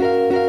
[0.00, 0.39] Hola,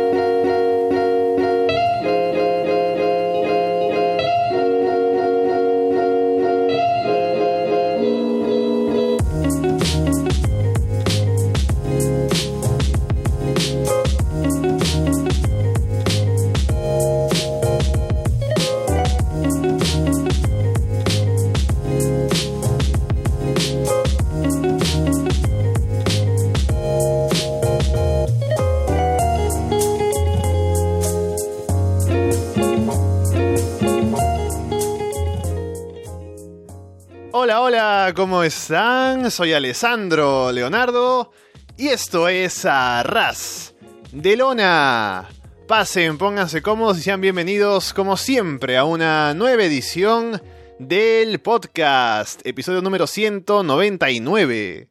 [38.15, 39.29] ¿cómo están?
[39.31, 41.31] Soy Alessandro Leonardo
[41.77, 43.75] y esto es Arras
[44.11, 45.29] de Lona.
[45.67, 50.41] Pasen, pónganse cómodos y sean bienvenidos, como siempre, a una nueva edición
[50.79, 54.89] del podcast, episodio número 199.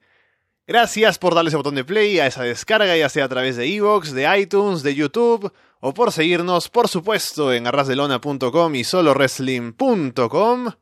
[0.66, 3.66] Gracias por darle ese botón de play a esa descarga, ya sea a través de
[3.66, 10.72] Evox, de iTunes, de YouTube, o por seguirnos, por supuesto, en arrasdelona.com y solowrestling.com.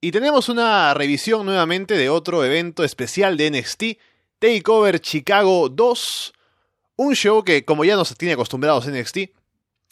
[0.00, 3.82] Y tenemos una revisión nuevamente de otro evento especial de NXT,
[4.38, 6.32] Takeover Chicago 2.
[6.94, 9.30] Un show que, como ya nos tiene acostumbrados NXT,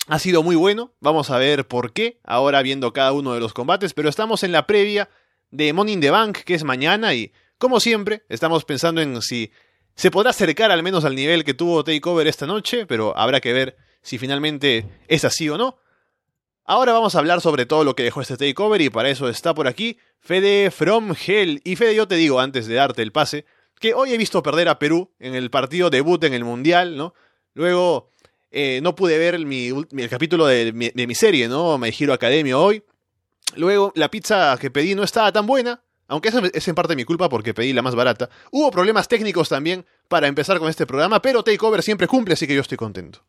[0.07, 0.93] ha sido muy bueno.
[1.01, 4.53] Vamos a ver por qué, ahora viendo cada uno de los combates, pero estamos en
[4.53, 5.09] la previa
[5.51, 9.51] de Money in the Bank, que es mañana, y como siempre, estamos pensando en si
[9.97, 13.53] se podrá acercar al menos al nivel que tuvo Takeover esta noche, pero habrá que
[13.53, 15.79] ver si finalmente es así o no.
[16.69, 19.55] Ahora vamos a hablar sobre todo lo que dejó este takeover y para eso está
[19.55, 21.61] por aquí Fede From Hell.
[21.63, 23.47] Y Fede, yo te digo antes de darte el pase,
[23.79, 27.15] que hoy he visto perder a Perú en el partido debut en el Mundial, ¿no?
[27.55, 28.11] Luego
[28.51, 31.79] eh, no pude ver mi, el capítulo de mi, mi, serie, ¿no?
[31.79, 32.83] Me giro Academia hoy.
[33.55, 37.05] Luego la pizza que pedí no estaba tan buena, aunque eso es en parte mi
[37.05, 38.29] culpa porque pedí la más barata.
[38.51, 42.57] Hubo problemas técnicos también para empezar con este programa, pero Takeover siempre cumple, así que
[42.57, 43.25] yo estoy contento.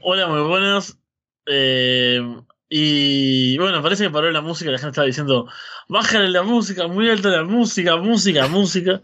[0.00, 0.98] Hola, muy buenas.
[1.46, 2.20] Eh,
[2.68, 4.70] y bueno, parece que paró la música.
[4.70, 5.48] La gente estaba diciendo:
[5.88, 9.00] Bájale la música, muy alta la música, música, música.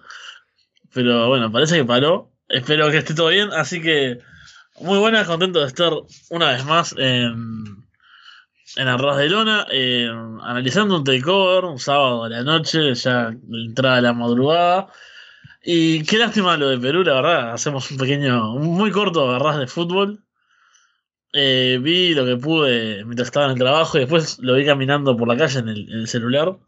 [0.92, 2.30] Pero bueno, parece que paró.
[2.48, 3.50] Espero que esté todo bien.
[3.52, 4.20] Así que
[4.80, 5.92] muy buenas, contento de estar
[6.30, 7.86] una vez más en,
[8.76, 10.08] en Arras de Lona, eh,
[10.42, 14.88] analizando un takeover, un sábado a la noche, ya entrada la madrugada.
[15.62, 17.52] Y qué lástima lo de Perú, la verdad.
[17.52, 20.24] Hacemos un pequeño, muy corto Arras de fútbol.
[21.32, 25.16] Eh, vi lo que pude mientras estaba en el trabajo y después lo vi caminando
[25.16, 26.58] por la calle en el, en el celular.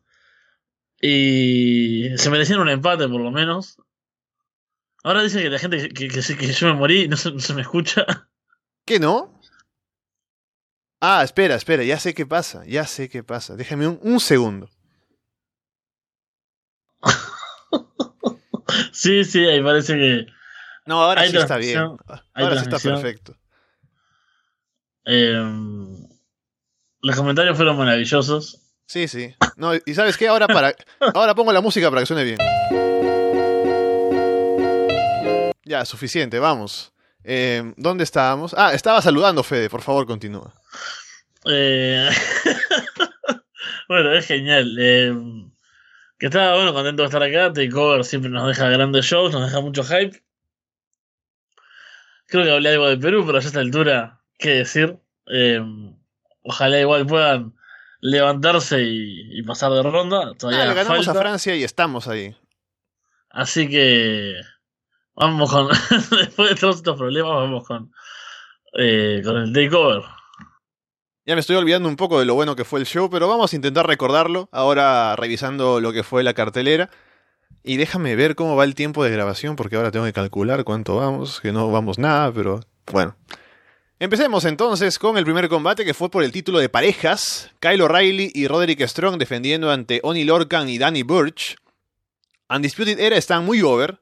[1.01, 3.77] Y se merecían un empate por lo menos.
[5.03, 7.41] Ahora dice que la gente que, que, que, que yo me morí no se, no
[7.41, 8.07] se me escucha.
[8.87, 9.39] ¿Qué no?
[11.01, 13.57] Ah, espera, espera, ya sé qué pasa, ya sé qué pasa.
[13.57, 14.71] Déjame un, un segundo.
[18.93, 20.27] sí, sí, ahí parece que.
[20.87, 21.79] No, ahora sí está bien.
[22.33, 23.37] Ahora sí está perfecto.
[25.07, 25.43] Eh,
[27.03, 28.61] los comentarios fueron maravillosos.
[28.87, 29.35] Sí, sí.
[29.57, 30.75] No, y sabes qué, ahora para
[31.15, 32.39] ahora pongo la música para que suene bien.
[35.65, 36.93] Ya, suficiente, vamos.
[37.23, 38.55] Eh, ¿Dónde estábamos?
[38.57, 40.53] Ah, estaba saludando, Fede, por favor, continúa.
[41.47, 42.11] Eh...
[43.89, 44.77] bueno, es genial.
[44.79, 45.15] Eh...
[46.19, 47.53] Que estaba, bueno, contento de estar acá.
[47.53, 50.23] Takeover siempre nos deja grandes shows, nos deja mucho hype.
[52.27, 54.99] Creo que hablé algo de Perú, pero a esta altura qué decir.
[55.27, 55.61] Eh,
[56.43, 57.55] ojalá igual puedan
[58.01, 60.35] levantarse y, y pasar de ronda.
[60.35, 61.19] Todavía ah, le ganamos falta.
[61.19, 62.37] a Francia y estamos ahí.
[63.31, 64.35] Así que
[65.15, 65.69] vamos con.
[66.19, 67.93] después de todos estos problemas, vamos con.
[68.77, 70.03] Eh, con el takeover.
[71.27, 73.53] Ya me estoy olvidando un poco de lo bueno que fue el show, pero vamos
[73.53, 74.49] a intentar recordarlo.
[74.53, 76.91] Ahora revisando lo que fue la cartelera.
[77.63, 80.97] Y déjame ver cómo va el tiempo de grabación, porque ahora tengo que calcular cuánto
[80.97, 82.61] vamos, que no vamos nada, pero
[82.93, 83.17] bueno.
[84.05, 87.51] Empecemos entonces con el primer combate que fue por el título de parejas.
[87.59, 91.57] Kyle O'Reilly y Roderick Strong defendiendo ante Oni Lorcan y Danny Burch.
[92.51, 93.99] Undisputed Era están muy over.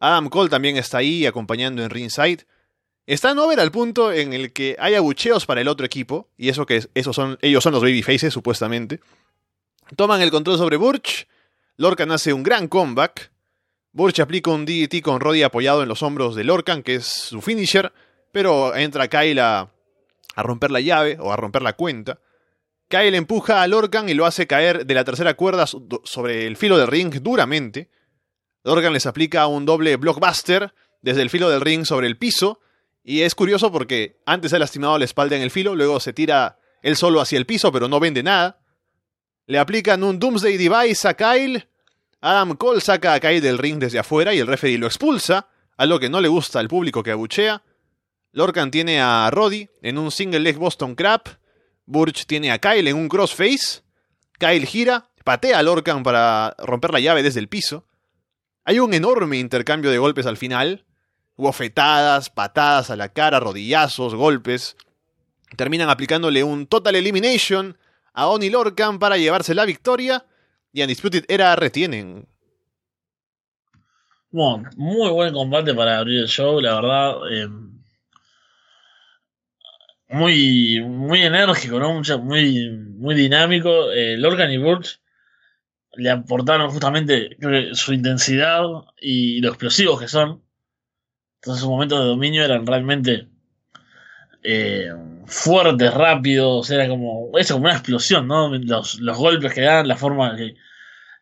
[0.00, 2.46] Adam Cole también está ahí acompañando en ringside.
[3.06, 6.64] Están over al punto en el que hay abucheos para el otro equipo, y eso
[6.64, 9.00] que esos son, ellos son los babyfaces supuestamente.
[9.96, 11.28] Toman el control sobre Burch.
[11.76, 13.30] Lorcan hace un gran comeback.
[13.92, 17.42] Burch aplica un DDT con Roddy apoyado en los hombros de Lorcan, que es su
[17.42, 17.92] finisher.
[18.32, 19.70] Pero entra Kyle a,
[20.34, 22.18] a, romper la llave o a romper la cuenta.
[22.88, 26.76] Kyle empuja a Lorcan y lo hace caer de la tercera cuerda sobre el filo
[26.76, 27.90] del ring duramente.
[28.64, 32.60] Lorcan les aplica un doble blockbuster desde el filo del ring sobre el piso.
[33.04, 36.12] Y es curioso porque antes se ha lastimado la espalda en el filo, luego se
[36.12, 38.60] tira él solo hacia el piso, pero no vende nada.
[39.46, 41.68] Le aplican un Doomsday Device a Kyle.
[42.20, 45.98] Adam Cole saca a Kyle del ring desde afuera y el referee lo expulsa, algo
[45.98, 47.62] que no le gusta al público que abuchea.
[48.32, 51.22] Lorcan tiene a Roddy en un single leg Boston Crab.
[51.84, 53.82] Burch tiene a Kyle en un crossface.
[54.38, 57.86] Kyle gira, patea a Lorcan para romper la llave desde el piso.
[58.64, 60.86] Hay un enorme intercambio de golpes al final.
[61.36, 64.76] Bofetadas, patadas a la cara, rodillazos, golpes.
[65.56, 67.76] Terminan aplicándole un Total Elimination
[68.14, 70.24] a Oni Lorcan para llevarse la victoria.
[70.72, 72.26] Y Undisputed Era retienen.
[74.30, 77.16] Bueno, muy buen combate para abrir el show, la verdad.
[77.30, 77.48] eh,
[80.12, 81.94] muy, muy enérgico, ¿no?
[81.94, 83.90] Mucha- muy, muy dinámico.
[83.92, 85.00] Eh, Lorcan y Burch
[85.94, 87.36] le aportaron justamente
[87.74, 88.62] su intensidad
[89.00, 90.42] y lo explosivos que son.
[91.40, 93.28] Entonces sus momentos de dominio eran realmente
[94.42, 94.90] eh,
[95.26, 98.48] fuertes, rápidos, era como, eso como una explosión, ¿no?
[98.56, 100.54] Los, los golpes que dan, la forma que,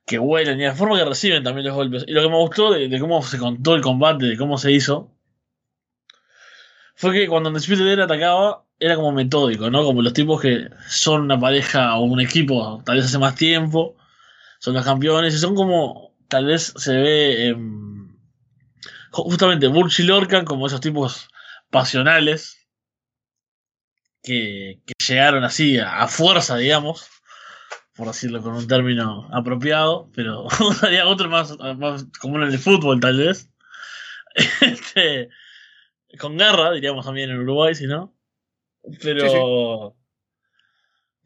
[0.07, 2.05] que vuelan y la forma que reciben también los golpes.
[2.09, 4.73] Y lo que me gustó de, de cómo se contó el combate, de cómo se
[4.73, 5.13] hizo,
[6.95, 9.85] fue que cuando Undisputed Era atacaba, era como metódico, ¿no?
[9.85, 13.97] Como los tipos que son una pareja o un equipo, tal vez hace más tiempo,
[14.59, 18.17] son los campeones, y son como, tal vez se ve, em,
[19.11, 21.29] justamente Burch y Lorcan como esos tipos
[21.71, 22.67] pasionales,
[24.23, 27.09] que, que llegaron así a, fuerza, digamos,
[27.95, 33.01] por decirlo con un término apropiado, pero usaría otro más, más común en el fútbol,
[33.01, 33.49] tal vez.
[34.61, 35.29] Este,
[36.19, 38.15] con garra, diríamos también en Uruguay, si no.
[39.03, 39.95] Pero.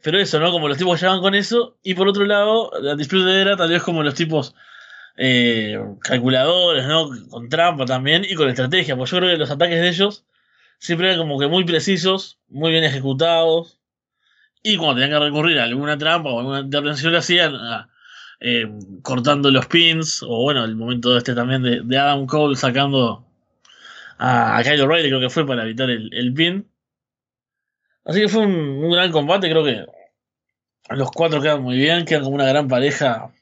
[0.02, 0.52] Pero eso, ¿no?
[0.52, 1.78] Como los tipos llevan con eso.
[1.82, 4.54] Y por otro lado, la Disputed era tal vez como los tipos
[5.16, 7.08] eh, calculadores, ¿no?
[7.30, 8.96] Con trampa también y con estrategia.
[8.96, 10.26] Porque yo creo que los ataques de ellos
[10.78, 13.80] siempre eran como que muy precisos, muy bien ejecutados.
[14.62, 17.88] Y cuando tenían que recurrir a alguna trampa o alguna intervención lo hacían ah,
[18.40, 18.70] eh,
[19.02, 20.22] cortando los pins.
[20.22, 23.24] O bueno, el momento este también de, de Adam Cole sacando
[24.18, 26.68] a, a Kyle O'Reilly, creo que fue para evitar el, el pin.
[28.04, 29.86] Así que fue un, gran combate, creo que
[30.90, 33.32] los cuatro quedan muy bien, quedan como una gran pareja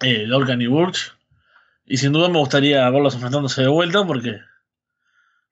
[0.00, 1.14] eh, Lorcan y Burch.
[1.84, 4.38] Y sin duda me gustaría verlos enfrentándose de vuelta porque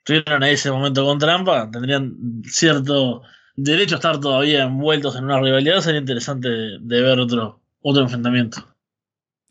[0.04, 3.22] tuvieron ahí ese momento con trampa, tendrían cierto
[3.56, 8.02] derecho a estar todavía envueltos en una rivalidad, sería interesante de, de ver otro, otro
[8.02, 8.66] enfrentamiento.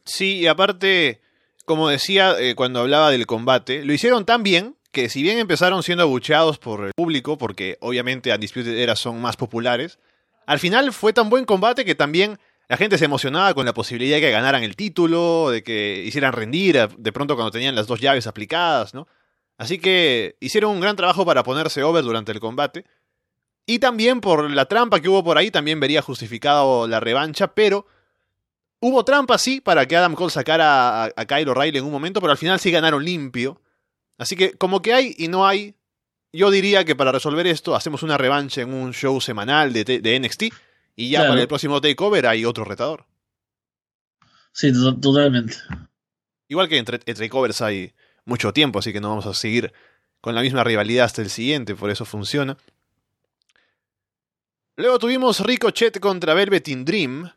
[0.06, 1.22] Sí, y aparte,
[1.66, 5.84] como decía eh, cuando hablaba del combate, lo hicieron tan bien que si bien empezaron
[5.84, 10.00] siendo abucheados por el público, porque obviamente Undisputed Era son más populares,
[10.48, 12.40] al final fue tan buen combate que también
[12.70, 16.32] la gente se emocionaba con la posibilidad de que ganaran el título, de que hicieran
[16.32, 19.06] rendir de pronto cuando tenían las dos llaves aplicadas, ¿no?
[19.58, 22.86] Así que hicieron un gran trabajo para ponerse over durante el combate.
[23.66, 27.86] Y también por la trampa que hubo por ahí, también vería justificado la revancha, pero
[28.80, 32.22] hubo trampa, sí, para que Adam Cole sacara a, a Kyle O'Reilly en un momento,
[32.22, 33.60] pero al final sí ganaron limpio.
[34.18, 35.76] Así que como que hay y no hay,
[36.32, 40.44] yo diría que para resolver esto hacemos una revancha en un show semanal de, NXT
[40.96, 41.32] y ya Claro.
[41.32, 43.06] para el próximo takeover hay otro retador.
[44.54, 45.56] Sí, to- totalmente.
[46.48, 49.74] Igual que entre, entre takeovers hay mucho tiempo, así que no vamos a seguir
[50.22, 52.58] con la misma rivalidad hasta el siguiente, por eso funciona.
[54.78, 57.32] Luego tuvimos Ricochet contra Velveteen Dream.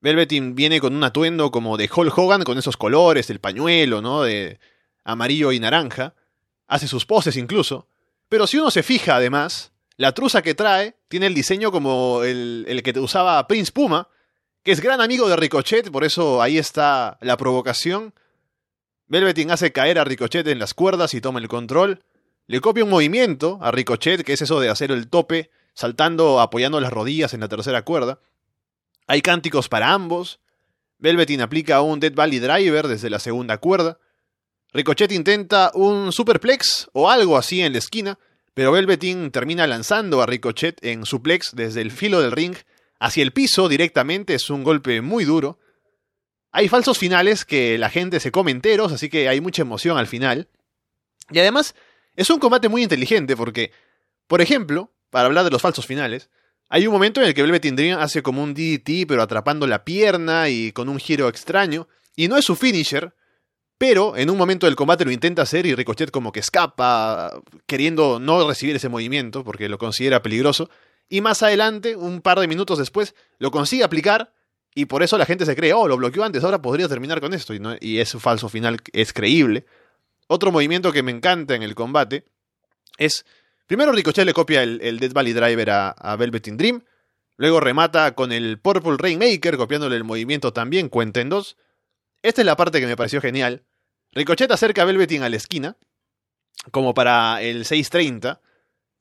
[0.00, 4.22] Velveteen viene con un atuendo como de Hulk Hogan, con esos colores, el pañuelo, ¿no?
[4.22, 4.58] De
[5.04, 6.14] amarillo y naranja.
[6.66, 7.86] Hace sus poses incluso.
[8.28, 12.64] Pero si uno se fija además, la truza que trae tiene el diseño como el,
[12.68, 14.08] el que usaba Prince Puma,
[14.62, 18.14] que es gran amigo de Ricochet, por eso ahí está la provocación.
[19.08, 22.02] Velveteen hace caer a Ricochet en las cuerdas y toma el control.
[22.46, 26.80] Le copia un movimiento a Ricochet, que es eso de hacer el tope, saltando, apoyando
[26.80, 28.20] las rodillas en la tercera cuerda.
[29.06, 30.40] Hay cánticos para ambos.
[30.98, 33.98] Velveteen aplica un Dead Valley Driver desde la segunda cuerda.
[34.74, 38.18] Ricochet intenta un superplex o algo así en la esquina,
[38.54, 42.56] pero Velveteen termina lanzando a Ricochet en suplex desde el filo del ring
[42.98, 44.34] hacia el piso directamente.
[44.34, 45.58] Es un golpe muy duro.
[46.52, 50.06] Hay falsos finales que la gente se come enteros, así que hay mucha emoción al
[50.06, 50.48] final.
[51.30, 51.74] Y además,
[52.16, 53.72] es un combate muy inteligente porque,
[54.26, 56.30] por ejemplo, para hablar de los falsos finales,
[56.70, 59.84] hay un momento en el que Velveteen Dream hace como un DDT, pero atrapando la
[59.84, 63.14] pierna y con un giro extraño, y no es su finisher,
[63.82, 68.20] pero en un momento del combate lo intenta hacer y Ricochet como que escapa, queriendo
[68.20, 70.70] no recibir ese movimiento porque lo considera peligroso,
[71.08, 74.32] y más adelante, un par de minutos después, lo consigue aplicar
[74.72, 77.34] y por eso la gente se cree, oh, lo bloqueó antes, ahora podría terminar con
[77.34, 77.54] esto.
[77.80, 79.66] Y, ese falso final es creíble.
[80.28, 82.24] Otro movimiento que me encanta en el combate
[82.98, 83.26] es,
[83.66, 86.84] primero Ricochet le copia el, el Dead Valley Driver a, a Velveteen Dream,
[87.36, 91.56] luego remata con el Purple Rainmaker, copiándole el movimiento también, cuenta en dos.
[92.22, 93.64] Esta es la parte que me pareció genial.
[94.12, 95.76] Ricochet acerca a Velveteen a la esquina,
[96.70, 98.40] como para el 6.30,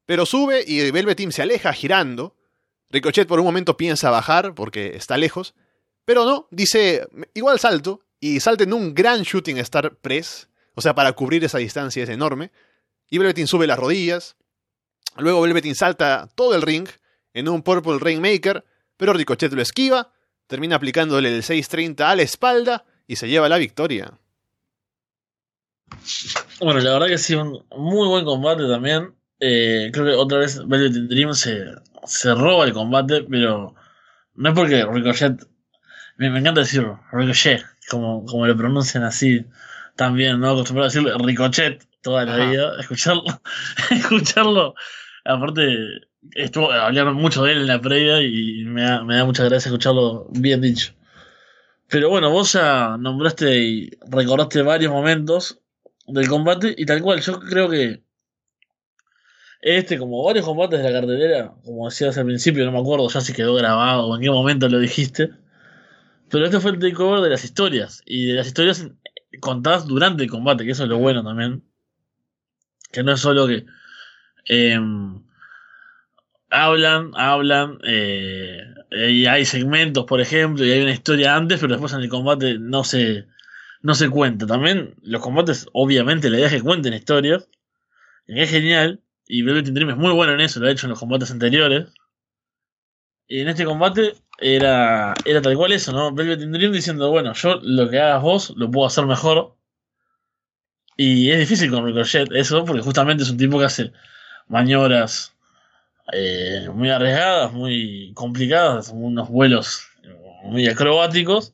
[0.05, 2.35] pero sube y Velveteen se aleja girando.
[2.89, 5.53] Ricochet por un momento piensa bajar porque está lejos,
[6.05, 10.95] pero no, dice, igual salto, y salta en un gran shooting star press, o sea,
[10.95, 12.51] para cubrir esa distancia es enorme,
[13.09, 14.35] y Velveteen sube las rodillas,
[15.17, 16.87] luego Velveteen salta todo el ring
[17.33, 18.63] en un Purple Rainmaker,
[18.97, 20.13] pero Ricochet lo esquiva,
[20.47, 24.17] termina aplicándole el 630 a la espalda y se lleva la victoria.
[26.59, 29.15] Bueno, la verdad que sí, un muy buen combate también.
[29.39, 31.65] Eh, creo que otra vez Velvet Dream se,
[32.05, 33.73] se roba el combate, pero
[34.35, 35.47] no es porque Ricochet.
[36.17, 39.45] Me, me encanta decir Ricochet, como, como lo pronuncian así
[39.95, 40.51] también, ¿no?
[40.51, 42.45] Acostumbrado a decirle Ricochet toda la Ajá.
[42.45, 42.73] vida.
[42.79, 43.23] Escucharlo,
[43.89, 44.75] escucharlo.
[45.25, 45.77] Aparte,
[46.33, 49.69] estuvo, hablaron mucho de él en la previa y me da, me da mucha gracia
[49.69, 50.93] escucharlo bien dicho.
[51.87, 55.60] Pero bueno, vos ya nombraste y recordaste varios momentos
[56.11, 58.03] del combate y tal cual, yo creo que
[59.61, 63.21] este, como varios combates de la cartelera, como decías al principio, no me acuerdo ya
[63.21, 65.29] si quedó grabado o en qué momento lo dijiste,
[66.29, 68.87] pero este fue el takeover de las historias y de las historias
[69.39, 71.63] contadas durante el combate, que eso es lo bueno también,
[72.91, 73.65] que no es solo que
[74.45, 75.23] em,
[76.49, 81.93] hablan, hablan, eh, y hay segmentos, por ejemplo, y hay una historia antes, pero después
[81.93, 83.27] en el combate no se,
[83.81, 84.45] no se cuenta.
[84.45, 87.47] También los combates, obviamente, la idea es que cuenten historias,
[88.27, 90.99] es genial, y Velvet Dream es muy bueno en eso, lo ha hecho en los
[90.99, 91.87] combates anteriores.
[93.27, 96.13] Y en este combate era, era tal cual eso, ¿no?
[96.13, 99.55] Velvet Dream diciendo, bueno, yo lo que hagas vos lo puedo hacer mejor.
[100.97, 103.91] Y es difícil con Ricochet eso, porque justamente es un tipo que hace
[104.47, 105.33] maniobras
[106.11, 109.87] eh, muy arriesgadas, muy complicadas, unos vuelos
[110.43, 111.53] muy acrobáticos.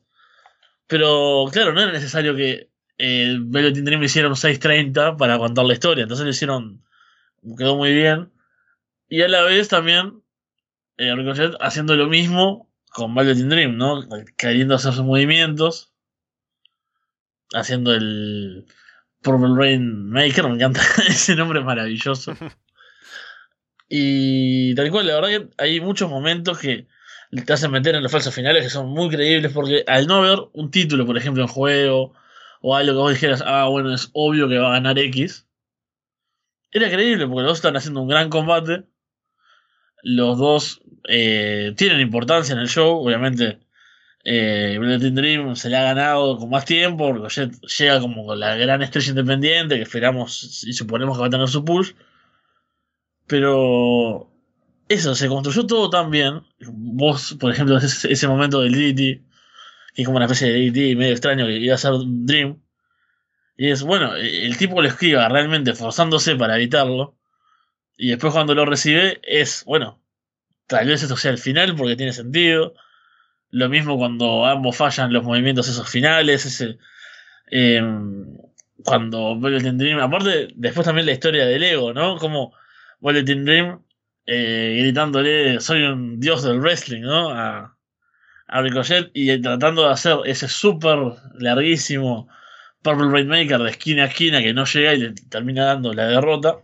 [0.88, 5.74] Pero claro, no era necesario que eh, Velvet Dream hiciera un 6.30 para contar la
[5.74, 6.82] historia, entonces lo hicieron,
[7.56, 8.32] quedó muy bien.
[9.08, 10.22] Y a la vez también
[10.96, 14.02] eh, Ricochet haciendo lo mismo con Velvet Dream, ¿no?
[14.36, 15.92] Queriendo hacer sus movimientos,
[17.52, 18.66] haciendo el
[19.22, 22.34] Purple Rain Maker, me encanta ese nombre maravilloso.
[23.90, 26.86] Y tal cual, la verdad que hay muchos momentos que
[27.30, 30.38] te hacen meter en los falsos finales que son muy creíbles porque al no haber
[30.52, 32.14] un título, por ejemplo, en juego
[32.60, 35.48] o algo que vos dijeras, ah, bueno, es obvio que va a ganar X,
[36.70, 38.84] era creíble porque los dos están haciendo un gran combate.
[40.02, 43.58] Los dos eh, tienen importancia en el show, obviamente.
[44.24, 48.56] Eh, Velvet Dream se le ha ganado con más tiempo, Ricochet llega como con la
[48.56, 51.92] gran estrella independiente que esperamos y suponemos que va a tener su push.
[53.26, 54.30] Pero
[54.88, 56.42] eso, se construyó todo tan bien.
[56.60, 58.96] Vos, por ejemplo, ese, ese momento del DDT,
[59.94, 62.60] que es como una especie de DDT medio extraño que iba a ser Dream.
[63.56, 67.16] Y es, bueno, el tipo lo esquiva realmente forzándose para evitarlo.
[67.96, 70.00] Y después cuando lo recibe es, bueno,
[70.66, 72.74] tal vez esto sea el final porque tiene sentido.
[73.50, 76.78] Lo mismo cuando ambos fallan los movimientos esos finales, ese...
[77.50, 77.82] eh,
[78.84, 82.18] cuando Velvet Dream, aparte, después también la historia del ego, ¿no?
[82.18, 82.52] Como
[83.00, 83.82] Velvet Dream
[84.28, 87.30] eh, gritándole, soy un dios del wrestling, ¿no?
[87.30, 87.74] A,
[88.62, 90.98] Ricochet y tratando de hacer ese súper
[91.34, 92.28] larguísimo
[92.82, 96.58] Purple Rainmaker de esquina a esquina que no llega y le termina dando la derrota.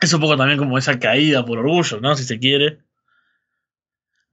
[0.00, 2.14] Es un poco también como esa caída por orgullo, ¿no?
[2.16, 2.78] Si se quiere.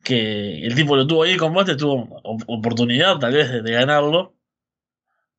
[0.03, 3.71] Que el tipo lo tuvo ahí en combate, tuvo op- oportunidad tal vez de, de
[3.71, 4.35] ganarlo.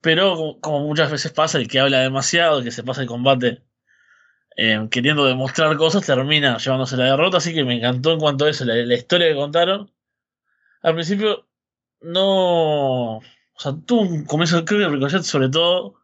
[0.00, 3.65] Pero como muchas veces pasa, el que habla demasiado, el que se pasa el combate
[4.56, 7.38] eh, queriendo demostrar cosas, termina llevándose la derrota.
[7.38, 9.90] Así que me encantó en cuanto a eso, la, historia que contaron.
[10.82, 11.46] Al principio,
[12.00, 13.18] no.
[13.18, 15.94] O sea, tuvo un comienzo, creo que Ricochet, sobre todo,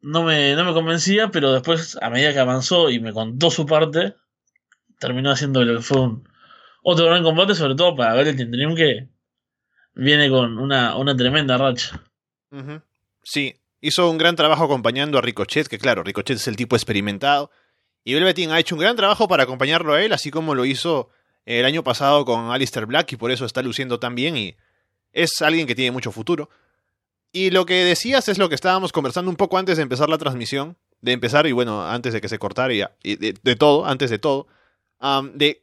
[0.00, 3.66] no me, no me convencía, pero después, a medida que avanzó y me contó su
[3.66, 4.14] parte,
[4.98, 6.28] terminó haciendo lo fue un
[6.82, 9.08] otro gran combate, sobre todo para ver el Dream que
[9.94, 12.02] viene con una, una tremenda racha.
[13.22, 17.50] Sí, hizo un gran trabajo acompañando a Ricochet, que claro, Ricochet es el tipo experimentado.
[18.04, 21.10] Y Velveteen ha hecho un gran trabajo para acompañarlo a él, así como lo hizo
[21.44, 24.56] el año pasado con Alistair Black, y por eso está luciendo tan bien y
[25.12, 26.48] es alguien que tiene mucho futuro.
[27.32, 30.18] Y lo que decías es lo que estábamos conversando un poco antes de empezar la
[30.18, 34.10] transmisión, de empezar y bueno, antes de que se cortara y, de, de todo, antes
[34.10, 34.46] de todo,
[35.34, 35.62] de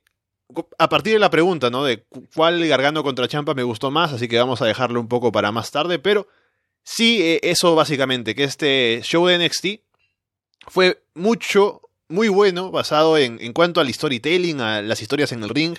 [0.78, 1.84] a partir de la pregunta, ¿no?
[1.84, 5.08] De cu- cuál Gargano contra Champa me gustó más, así que vamos a dejarlo un
[5.08, 6.28] poco para más tarde, pero
[6.86, 9.66] sí, eh, eso básicamente, que este show de NXT
[10.68, 15.50] fue mucho, muy bueno, basado en, en cuanto al storytelling, a las historias en el
[15.50, 15.78] ring,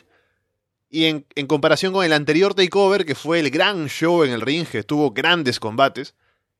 [0.90, 4.42] y en, en comparación con el anterior takeover, que fue el gran show en el
[4.42, 6.14] ring, que tuvo grandes combates,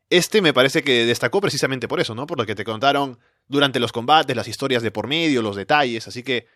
[0.08, 2.26] este me parece que destacó precisamente por eso, ¿no?
[2.26, 6.06] Por lo que te contaron durante los combates, las historias de por medio, los detalles,
[6.08, 6.46] así que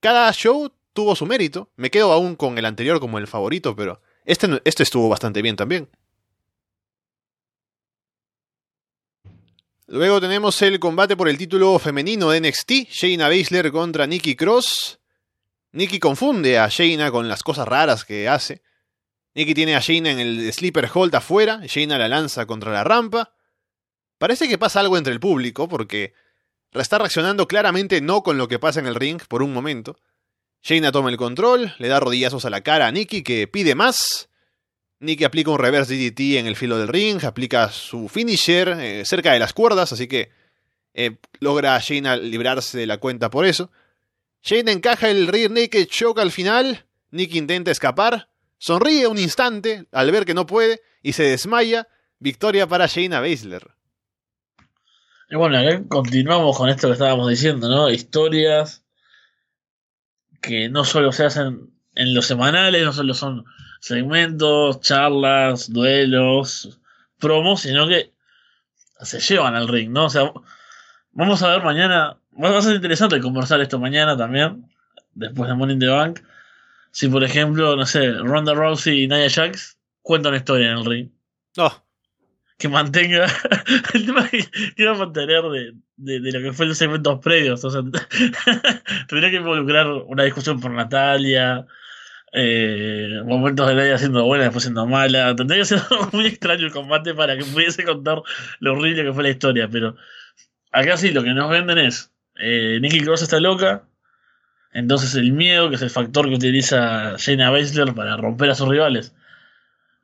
[0.00, 1.70] cada show tuvo su mérito.
[1.76, 5.56] Me quedo aún con el anterior como el favorito, pero este, este estuvo bastante bien
[5.56, 5.88] también.
[9.92, 15.00] Luego tenemos el combate por el título femenino de NXT, Shayna Baszler contra Nikki Cross.
[15.72, 18.62] Nikki confunde a Shayna con las cosas raras que hace.
[19.34, 23.34] Nikki tiene a Shayna en el sleeper hold afuera, Shayna la lanza contra la rampa.
[24.16, 26.14] Parece que pasa algo entre el público porque
[26.72, 29.98] está reaccionando claramente no con lo que pasa en el ring por un momento.
[30.62, 34.29] Shayna toma el control, le da rodillazos a la cara a Nikki que pide más.
[35.00, 39.32] Nikki aplica un reverse DDT en el filo del ring, aplica su finisher eh, cerca
[39.32, 40.30] de las cuerdas, así que
[40.92, 43.70] eh, logra a Shayna librarse de la cuenta por eso.
[44.42, 48.28] Shayna encaja el rear naked choke al final, Nikki intenta escapar,
[48.58, 51.88] sonríe un instante al ver que no puede y se desmaya.
[52.22, 53.66] Victoria para Shayna Baszler.
[55.30, 57.88] Y bueno, continuamos con esto que estábamos diciendo, ¿no?
[57.88, 58.84] Historias
[60.42, 63.46] que no solo se hacen en los semanales, no solo son
[63.80, 66.78] segmentos, charlas, duelos,
[67.18, 68.12] promos, sino que
[69.00, 70.06] se llevan al ring, ¿no?
[70.06, 70.32] O sea,
[71.12, 74.70] vamos a ver mañana, va a ser interesante conversar esto mañana también,
[75.14, 76.20] después de Morning the Bank.
[76.92, 81.10] Si, por ejemplo, no sé, Ronda Rousey y Nia Jax cuentan historia en el ring.
[81.56, 81.72] Oh.
[82.58, 83.26] Que mantenga.
[83.94, 84.44] el tema que
[84.76, 87.64] quiero mantener de, de, de, lo que fue los segmentos previos.
[87.64, 87.82] O sea,
[89.08, 91.66] tendría que involucrar una discusión por Natalia,
[92.32, 95.34] eh, momentos de Leia siendo buena, después siendo mala.
[95.34, 95.80] Tendría que ser
[96.12, 98.22] muy extraño el combate para que pudiese contar
[98.60, 99.68] lo horrible que fue la historia.
[99.70, 99.96] Pero
[100.72, 103.84] acá sí, lo que nos venden es: eh, Nicky Cross está loca.
[104.72, 108.68] Entonces el miedo, que es el factor que utiliza Shayna Baszler para romper a sus
[108.68, 109.14] rivales,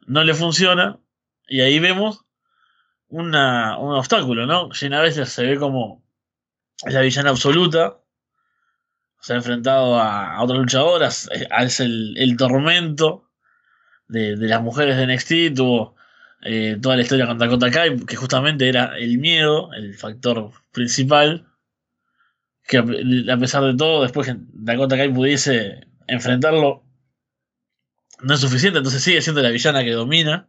[0.06, 0.99] no le funciona.
[1.49, 2.25] Y ahí vemos
[3.09, 4.73] una, un obstáculo, ¿no?
[4.73, 6.02] Shayna Baszler se ve como
[6.85, 7.99] la villana absoluta
[9.20, 11.28] se ha enfrentado a, otras luchadoras,
[11.60, 13.30] es el, el tormento
[14.08, 15.97] de, de, las mujeres de NXT, tuvo
[16.43, 21.47] eh, toda la historia con Dakota Kai, que justamente era el miedo, el factor principal,
[22.62, 26.84] que a pesar de todo, después Dakota Kai pudiese enfrentarlo,
[28.21, 30.49] no es suficiente, entonces sigue siendo la villana que domina.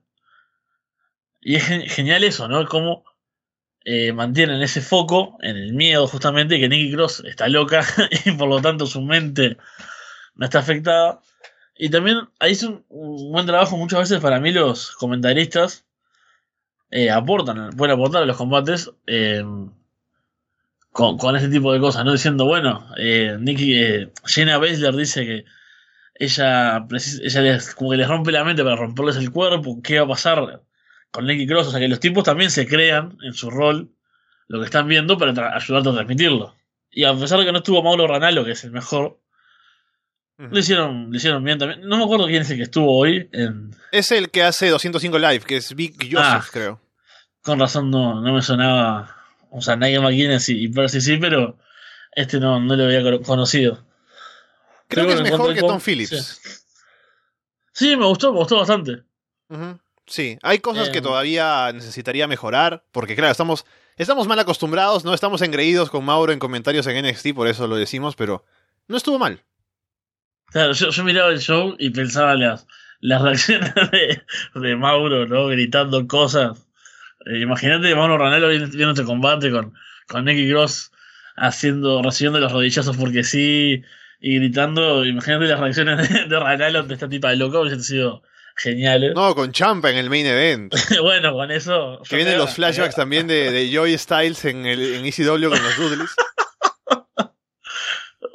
[1.41, 2.65] Y es genial eso, ¿no?
[2.67, 3.03] Como
[3.89, 7.85] eh, mantienen ese foco en el miedo justamente que Nicky Cross está loca
[8.25, 9.55] y por lo tanto su mente
[10.35, 11.21] no está afectada.
[11.73, 15.85] Y también ahí es un, buen trabajo muchas veces para mí los comentaristas
[16.91, 19.41] eh, aportan, pueden aportar a los combates eh,
[20.91, 22.11] con, con este tipo de cosas, ¿no?
[22.11, 25.45] Diciendo, bueno, eh, Nicky, Jenna Baszler dice que
[26.15, 26.85] ella,
[27.21, 30.09] ella les, como que les rompe la mente para romperles el cuerpo, ¿qué va a
[30.09, 30.61] pasar?
[31.11, 33.91] Con Nicky Cross, o sea que los tipos también se crean en su rol
[34.47, 36.55] lo que están viendo para ayudarte a transmitirlo.
[36.91, 39.19] Y a pesar de que no estuvo Mauro Ranalo, que es el mejor,
[40.37, 41.81] lo, hicieron, lo hicieron bien también.
[41.81, 43.29] No me acuerdo quién es el que estuvo hoy.
[43.33, 43.75] En...
[43.91, 46.81] Es el que hace 205 Live, que es Big Joseph, ah, creo.
[47.41, 49.15] Con razón no, no me sonaba.
[49.49, 51.57] O sea, Nigel McGuinness y, y Percy sí, pero
[52.11, 53.83] este no, no lo había conocido.
[54.87, 56.63] Creo pero que es mejor que Tom Phillips.
[57.73, 57.95] Sí.
[57.95, 59.03] me gustó, me gustó bastante.
[60.07, 61.03] Sí, hay cosas que em.
[61.03, 63.65] todavía necesitaría mejorar, porque claro, estamos,
[63.97, 67.75] estamos mal acostumbrados, no estamos engreídos con Mauro en comentarios en NXT, por eso lo
[67.75, 68.45] decimos, pero
[68.87, 69.43] no estuvo mal.
[70.47, 72.67] Claro, yo, miraba el show y pensaba las,
[73.01, 73.73] las reacciones
[74.55, 75.47] de, Mauro, ¿no?
[75.47, 76.65] Gritando cosas.
[77.25, 79.73] Eh, imagínate Mauro Ranelo viendo este combate con,
[80.07, 80.93] con Nicky Cross
[81.35, 83.83] haciendo, recibiendo los rodillazos porque sí,
[84.21, 85.03] y gritando.
[85.03, 88.23] Imagínate las reacciones de, de Ranelo de esta tipa de loco, hubiese sido
[88.57, 89.13] geniales.
[89.15, 90.73] No, con Champa en el main event.
[91.01, 92.01] bueno, con eso.
[92.09, 95.77] Que vienen los flashbacks también de, de Joy Styles en, el, en ECW con los
[95.77, 96.15] Dudleys.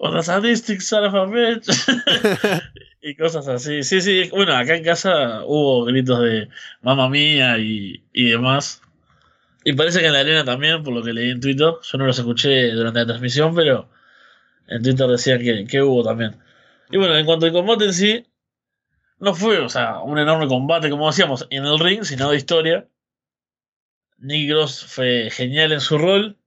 [0.01, 1.69] What a sadistic son of a bitch.
[3.03, 3.83] y cosas así.
[3.83, 4.29] Sí, sí.
[4.31, 6.49] Bueno, acá en casa hubo gritos de
[6.81, 8.83] mamá mía y, y demás.
[9.65, 11.75] Y parece que en la arena también, por lo que leí en Twitter.
[11.83, 13.89] Yo no los escuché durante la transmisión, pero
[14.67, 16.37] en Twitter decían que, que hubo también.
[16.91, 18.27] Y bueno, en cuanto al combate en sí,
[19.23, 22.89] no fue, o sea, un enorme combate, como decíamos, en el ring, sino de historia.
[24.19, 26.39] Nick Gross fue genial en su rol.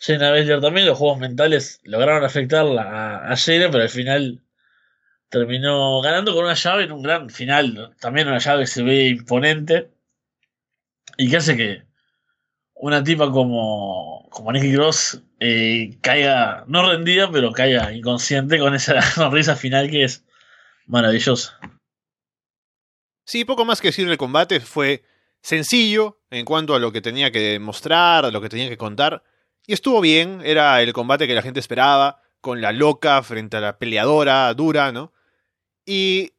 [0.00, 4.42] Shayna Baszler también, los juegos mentales lograron afectarla a, a pero al final
[5.28, 7.94] terminó ganando con una llave en un gran final.
[8.00, 9.92] También una llave que se ve imponente.
[11.16, 11.84] Y que hace que
[12.74, 19.00] una tipa como, como Nicky Gross eh, caiga, no rendida, pero caiga inconsciente con esa
[19.14, 20.24] sonrisa final que es
[20.86, 21.56] maravillosa.
[23.30, 25.04] Sí, poco más que decir del combate, fue
[25.40, 29.22] sencillo en cuanto a lo que tenía que mostrar, lo que tenía que contar,
[29.68, 33.60] Y estuvo bien, era el combate que la gente esperaba, con la loca frente a
[33.60, 35.12] la peleadora dura, ¿no?
[35.86, 36.32] Y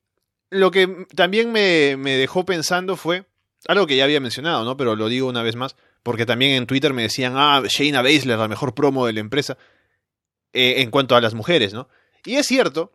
[0.50, 3.24] lo que también me, me dejó pensando fue
[3.70, 4.76] algo que ya había mencionado, ¿no?
[4.76, 8.38] Pero lo digo una vez más, porque también en Twitter me decían, ah, Shayna Baszler,
[8.38, 9.58] la mejor promo de la empresa,
[10.52, 11.88] eh, en cuanto a las mujeres, ¿no?
[12.26, 12.92] Y es cierto,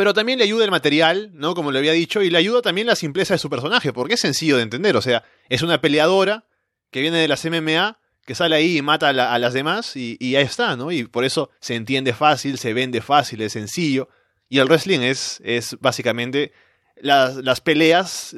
[0.00, 1.54] pero también le ayuda el material, ¿no?
[1.54, 4.20] Como le había dicho, y le ayuda también la simpleza de su personaje, porque es
[4.20, 6.46] sencillo de entender, o sea, es una peleadora
[6.90, 10.36] que viene de las MMA, que sale ahí y mata a, las demás, y, y
[10.36, 10.90] ahí está, ¿no?
[10.90, 14.08] Y por eso se entiende fácil, se vende fácil, es sencillo,
[14.48, 16.54] y el wrestling es, es básicamente
[16.96, 18.36] las, las peleas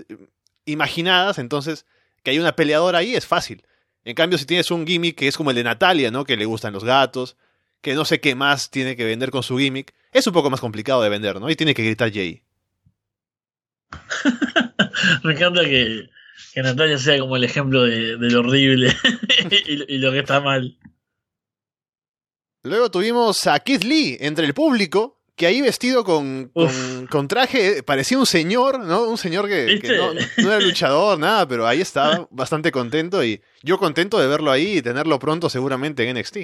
[0.64, 1.86] imaginadas, entonces
[2.24, 3.62] que hay una peleadora ahí es fácil.
[4.02, 6.24] En cambio, si tienes un gimmick que es como el de Natalia, ¿no?
[6.24, 7.36] Que le gustan los gatos,
[7.82, 10.60] que no sé qué más tiene que vender con su gimmick, es un poco más
[10.60, 11.50] complicado de vender, ¿no?
[11.50, 12.42] Y tiene que gritar Jay.
[15.24, 16.08] Me encanta que,
[16.54, 18.96] que, Natalia sea como el ejemplo de, lo horrible
[19.66, 20.78] y, y, lo que está mal.
[22.62, 26.52] Luego tuvimos a Keith Lee entre el público, que ahí vestido con,
[27.10, 29.04] con, traje, parecía un señor, ¿no?
[29.04, 29.80] Un señor que,
[30.38, 34.78] no, era luchador, nada, pero ahí estaba bastante contento y yo contento de verlo ahí
[34.78, 36.36] y tenerlo pronto seguramente en NXT.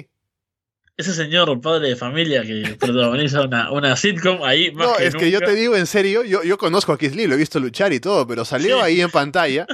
[0.99, 5.31] Ese señor padre de familia que protagoniza una, una sitcom ahí más No, es que
[5.31, 7.93] yo te digo en serio, yo, yo conozco a Keith Lee, lo he visto luchar
[7.93, 9.65] y todo, pero salió ahí en pantalla.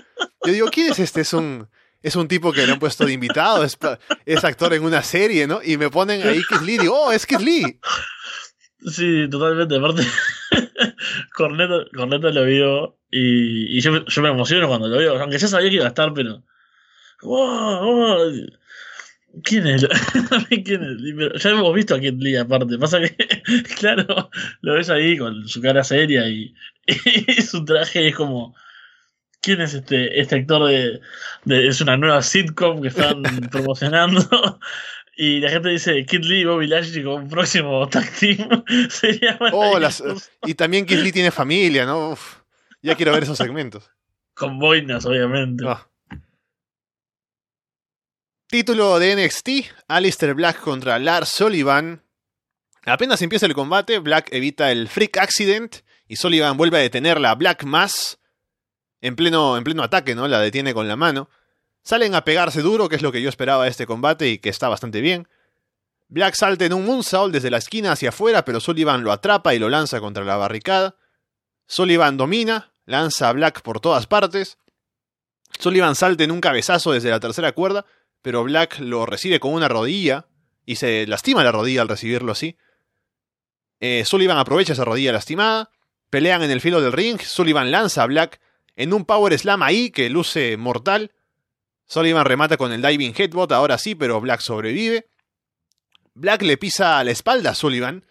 [0.45, 1.21] Yo digo, ¿quién es este?
[1.21, 1.67] Es un,
[2.03, 3.75] es un tipo que le han puesto de invitado, es,
[4.27, 5.61] es actor en una serie, ¿no?
[5.63, 7.79] Y me ponen ahí Keith Lee, digo, oh, es Keith Lee.
[8.85, 9.77] Sí, totalmente.
[9.77, 10.03] Aparte,
[11.33, 15.47] Corneta, Corneta lo vio y, y yo, yo, me emociono cuando lo veo, aunque ya
[15.47, 16.43] sabía que iba a estar, pero.
[17.23, 18.31] ¡Wow!
[19.43, 19.85] ¿Quién es?
[20.65, 21.43] ¿Quién es?
[21.43, 22.77] Ya hemos visto a Kid Lee aparte.
[22.77, 23.15] Pasa que,
[23.79, 24.29] claro,
[24.61, 26.53] lo ves ahí con su cara seria y,
[27.27, 28.55] y su traje es como.
[29.41, 30.99] ¿Quién es este, este actor de,
[31.43, 33.21] de, Es una nueva sitcom que están
[33.51, 34.59] promocionando.
[35.17, 38.63] Y la gente dice Kid Lee y Bobby Lashley como un próximo tag team.
[38.89, 39.77] Sería oh,
[40.45, 42.17] Y también Kid Lee tiene familia, ¿no?
[42.81, 43.91] ya quiero ver esos segmentos.
[44.33, 45.63] Con boinas, obviamente.
[45.67, 45.87] Ah.
[48.55, 49.49] Título de NXT:
[49.89, 52.05] Alistair Black contra Lars Sullivan.
[52.85, 57.35] Apenas empieza el combate, Black evita el Freak Accident y Sullivan vuelve a detener la
[57.35, 58.17] Black Mass
[59.01, 60.29] en pleno, en pleno ataque, ¿no?
[60.29, 61.29] La detiene con la mano.
[61.83, 64.47] Salen a pegarse duro, que es lo que yo esperaba de este combate y que
[64.47, 65.27] está bastante bien.
[66.07, 69.59] Black salta en un moonsault desde la esquina hacia afuera, pero Sullivan lo atrapa y
[69.59, 70.95] lo lanza contra la barricada.
[71.67, 74.59] Sullivan domina, lanza a Black por todas partes.
[75.59, 77.85] Sullivan salta en un cabezazo desde la tercera cuerda,
[78.25, 80.25] pero Black lo recibe con una rodilla
[80.65, 82.57] y se lastima la rodilla al recibirlo así.
[83.79, 85.69] Eh, Sullivan aprovecha esa rodilla lastimada,
[86.09, 88.41] pelean en el filo del ring, Sullivan lanza a Black
[88.75, 91.11] en un power slam ahí que luce mortal,
[91.85, 95.07] Sullivan remata con el diving headbot, ahora sí, pero Black sobrevive.
[96.15, 98.07] Black le pisa a la espalda a Sullivan.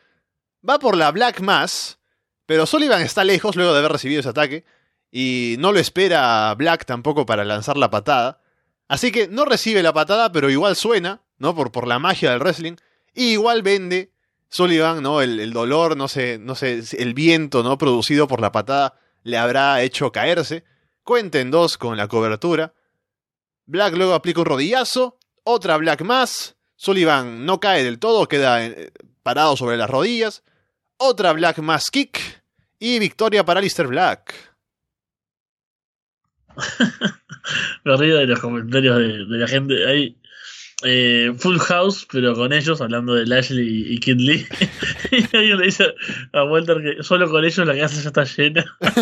[0.67, 1.99] Va por la Black Mass,
[2.47, 4.65] pero Sullivan está lejos luego de haber recibido ese ataque.
[5.11, 8.44] Y no lo espera Black tampoco para lanzar la patada.
[8.89, 11.55] Así que no recibe la patada, pero igual suena, ¿no?
[11.55, 12.77] Por, por la magia del wrestling.
[13.15, 14.13] Y igual vende
[14.49, 15.21] Sullivan, ¿no?
[15.21, 17.79] El, dolor, no sé, no sé, el viento, ¿no?
[17.79, 20.65] Producido por la patada le habrá hecho caerse.
[21.03, 22.75] Cuenten dos con la cobertura.
[23.67, 28.93] Black luego aplica un rodillazo, otra Black más, Sullivan no cae del todo, queda eh,
[29.23, 30.43] parado sobre las rodillas,
[30.99, 32.21] otra Black más kick
[32.79, 34.54] y victoria para Lister Black.
[37.85, 39.87] Me río de los comentarios de, la gente.
[39.87, 40.17] Hay
[40.85, 44.47] eh, Full House, pero con ellos, hablando de Lashley y Kid Lee.
[45.11, 45.95] y alguien le dice
[46.33, 48.65] a Walter que solo con ellos la casa ya está llena.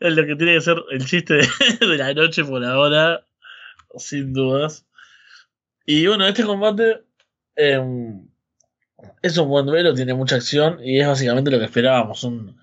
[0.00, 3.24] es lo que tiene que ser el chiste de, la noche por ahora,
[3.96, 4.86] sin dudas.
[5.86, 7.02] Y bueno, este combate
[7.56, 8.26] em,
[9.22, 12.56] es un buen duelo, tiene mucha acción y es básicamente lo que esperábamos, un,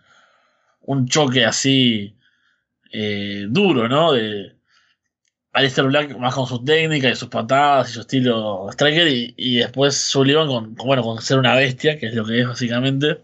[0.81, 2.15] un choque así
[2.91, 4.13] eh, duro, ¿no?
[4.13, 4.55] De
[5.53, 9.97] Alistair Black más con su técnica y sus patadas y su estilo striker y, después
[9.97, 13.23] Sullivan con, bueno, con ser una bestia, que es lo que es básicamente.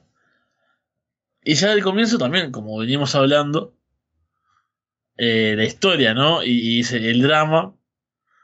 [1.44, 3.74] Y ya del comienzo también, como venimos hablando,
[5.18, 6.44] eh, la historia, ¿no?
[6.44, 7.74] Y, el drama,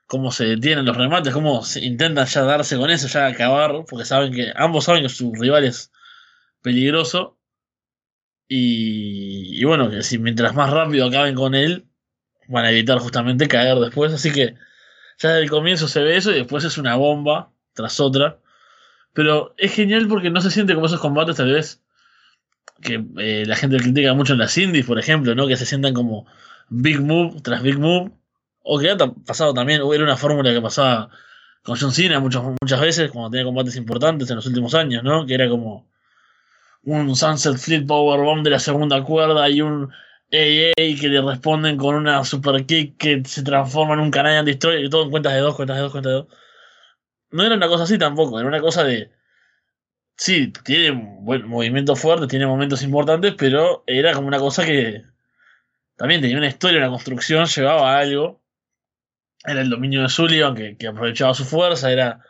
[0.08, 4.06] cómo se detienen los remates, cómo se intentan ya darse con eso, ya acabar, porque
[4.06, 5.92] saben que ambos saben que su rival es
[6.62, 7.38] peligroso.
[8.56, 11.88] Y, y bueno, que si mientras más rápido acaben con él,
[12.48, 14.14] van a evitar justamente caer después.
[14.14, 14.54] Así que
[15.18, 18.38] ya desde el comienzo se ve eso y después es una bomba tras otra.
[19.14, 21.82] Pero es genial porque no se siente como esos combates tal vez
[22.82, 25.48] que eh, la gente critica mucho en las indies, por ejemplo, ¿no?
[25.48, 26.28] Que se sientan como
[26.70, 28.12] big move tras big move.
[28.62, 31.10] O que ha pasado también, era una fórmula que pasaba
[31.64, 35.26] con John Cena muchas, muchas veces, cuando tenía combates importantes en los últimos años, ¿no?
[35.26, 35.88] Que era como
[36.84, 39.92] un Sunset Fleet Powerbomb de la segunda cuerda y un
[40.32, 44.84] AA que le responden con una super kick que se transforma en un Canadian Destroyer
[44.84, 46.28] y todo en cuentas de dos, cuentas de dos, cuentas de dos.
[47.32, 49.12] No era una cosa así tampoco, era una cosa de.
[50.16, 50.92] Sí, tiene
[51.22, 55.04] buen movimientos fuertes, tiene momentos importantes, pero era como una cosa que
[55.96, 58.42] también tenía una historia, una construcción, llevaba algo.
[59.46, 62.22] Era el dominio de Sullivan que, que aprovechaba su fuerza, era.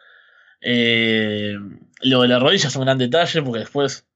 [0.61, 1.57] Eh,
[2.01, 4.07] lo de la rodilla es un gran detalle porque después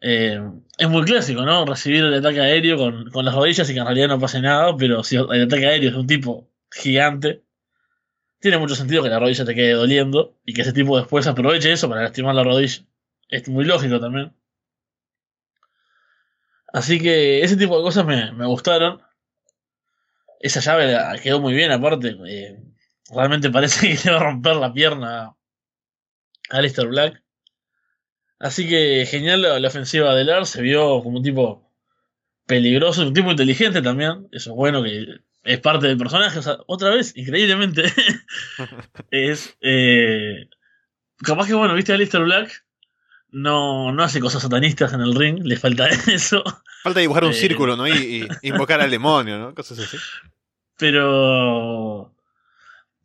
[0.00, 0.40] eh,
[0.78, 1.66] es muy clásico, ¿no?
[1.66, 4.76] Recibir el ataque aéreo con, con, las rodillas y que en realidad no pase nada,
[4.76, 7.42] pero si el ataque aéreo es un tipo gigante,
[8.40, 11.72] tiene mucho sentido que la rodilla te quede doliendo y que ese tipo después aproveche
[11.72, 12.82] eso para lastimar la rodilla.
[13.28, 14.32] Es muy lógico también.
[16.72, 19.02] Así que ese tipo de cosas me, me gustaron.
[20.40, 22.16] Esa llave quedó muy bien, aparte.
[22.26, 22.62] Eh,
[23.14, 25.36] realmente parece que le va a romper la pierna a
[26.50, 27.22] Alistair Black.
[28.40, 31.70] Así que genial la, ofensiva de Lars, se vio como un tipo
[32.46, 36.56] peligroso, un tipo inteligente también, eso es bueno que es parte del personaje, o sea,
[36.66, 37.84] otra vez, increíblemente,
[39.10, 39.56] es...
[39.60, 40.48] Eh,
[41.18, 42.64] capaz que bueno, viste a Lister Black,
[43.28, 46.42] no, no hace cosas satanistas en el ring, le falta eso.
[46.82, 47.86] Falta dibujar un eh, círculo, ¿no?
[47.86, 49.54] Y, y, invocar al demonio, ¿no?
[49.54, 49.98] Cosas así.
[50.78, 52.14] Pero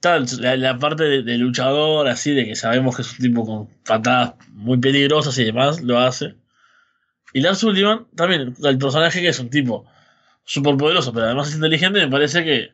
[0.05, 4.77] la, parte de, luchador, así, de que sabemos que es un tipo con patadas muy
[4.77, 6.35] peligrosas y demás, lo hace.
[7.33, 9.85] Y Lars Sullivan, también, el personaje que es un tipo
[10.45, 12.73] súper poderoso, pero además es inteligente, me parece que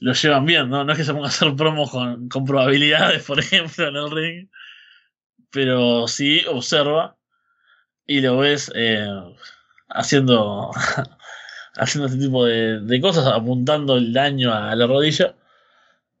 [0.00, 0.84] lo llevan bien, ¿no?
[0.84, 4.48] No es que se ponga a hacer promos con, probabilidades, por ejemplo, en el ring,
[5.50, 7.16] pero sí observa
[8.06, 9.08] y lo ves eh,
[9.88, 10.70] haciendo,
[11.76, 15.34] haciendo este tipo de cosas, apuntando el daño a la rodilla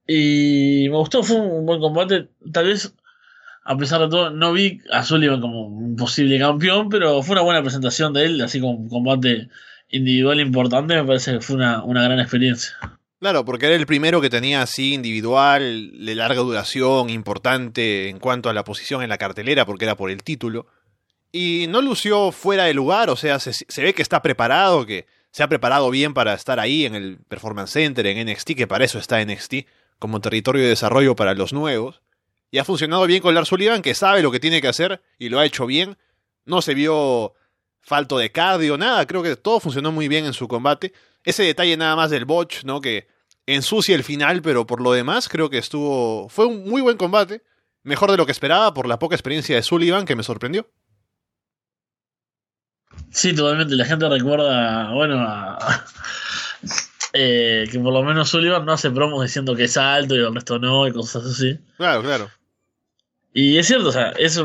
[0.06, 2.28] y me gustó, fue un buen combate.
[2.52, 2.94] Tal vez,
[3.64, 7.42] a pesar de todo, no vi a Sullivan como un posible campeón, pero fue una
[7.42, 9.48] buena presentación de él, así como un combate
[9.88, 12.74] individual importante, me parece que fue una, una gran experiencia.
[13.20, 18.50] Claro, porque era el primero que tenía así individual, de larga duración, importante en cuanto
[18.50, 20.66] a la posición en la cartelera, porque era por el título.
[21.32, 25.06] Y no lució fuera de lugar, o sea, se, se ve que está preparado, que
[25.30, 28.84] se ha preparado bien para estar ahí en el Performance Center, en NXT, que para
[28.84, 29.54] eso está NXT
[30.04, 32.02] como territorio de desarrollo para los nuevos.
[32.50, 35.30] Y ha funcionado bien con Lars Sullivan, que sabe lo que tiene que hacer y
[35.30, 35.96] lo ha hecho bien.
[36.44, 37.32] No se vio
[37.80, 39.06] falto de cardio, nada.
[39.06, 40.92] Creo que todo funcionó muy bien en su combate.
[41.24, 42.82] Ese detalle nada más del botch, ¿no?
[42.82, 43.08] Que
[43.46, 46.28] ensucia el final, pero por lo demás creo que estuvo...
[46.28, 47.42] Fue un muy buen combate.
[47.82, 50.68] Mejor de lo que esperaba por la poca experiencia de Sullivan, que me sorprendió.
[53.10, 53.74] Sí, totalmente.
[53.74, 55.86] La gente recuerda, bueno, a,
[57.16, 60.34] eh, que por lo menos Sullivan no hace promos diciendo que es alto y el
[60.34, 61.56] resto no y cosas así.
[61.76, 62.28] Claro, claro.
[63.32, 64.42] Y es cierto, o sea, es,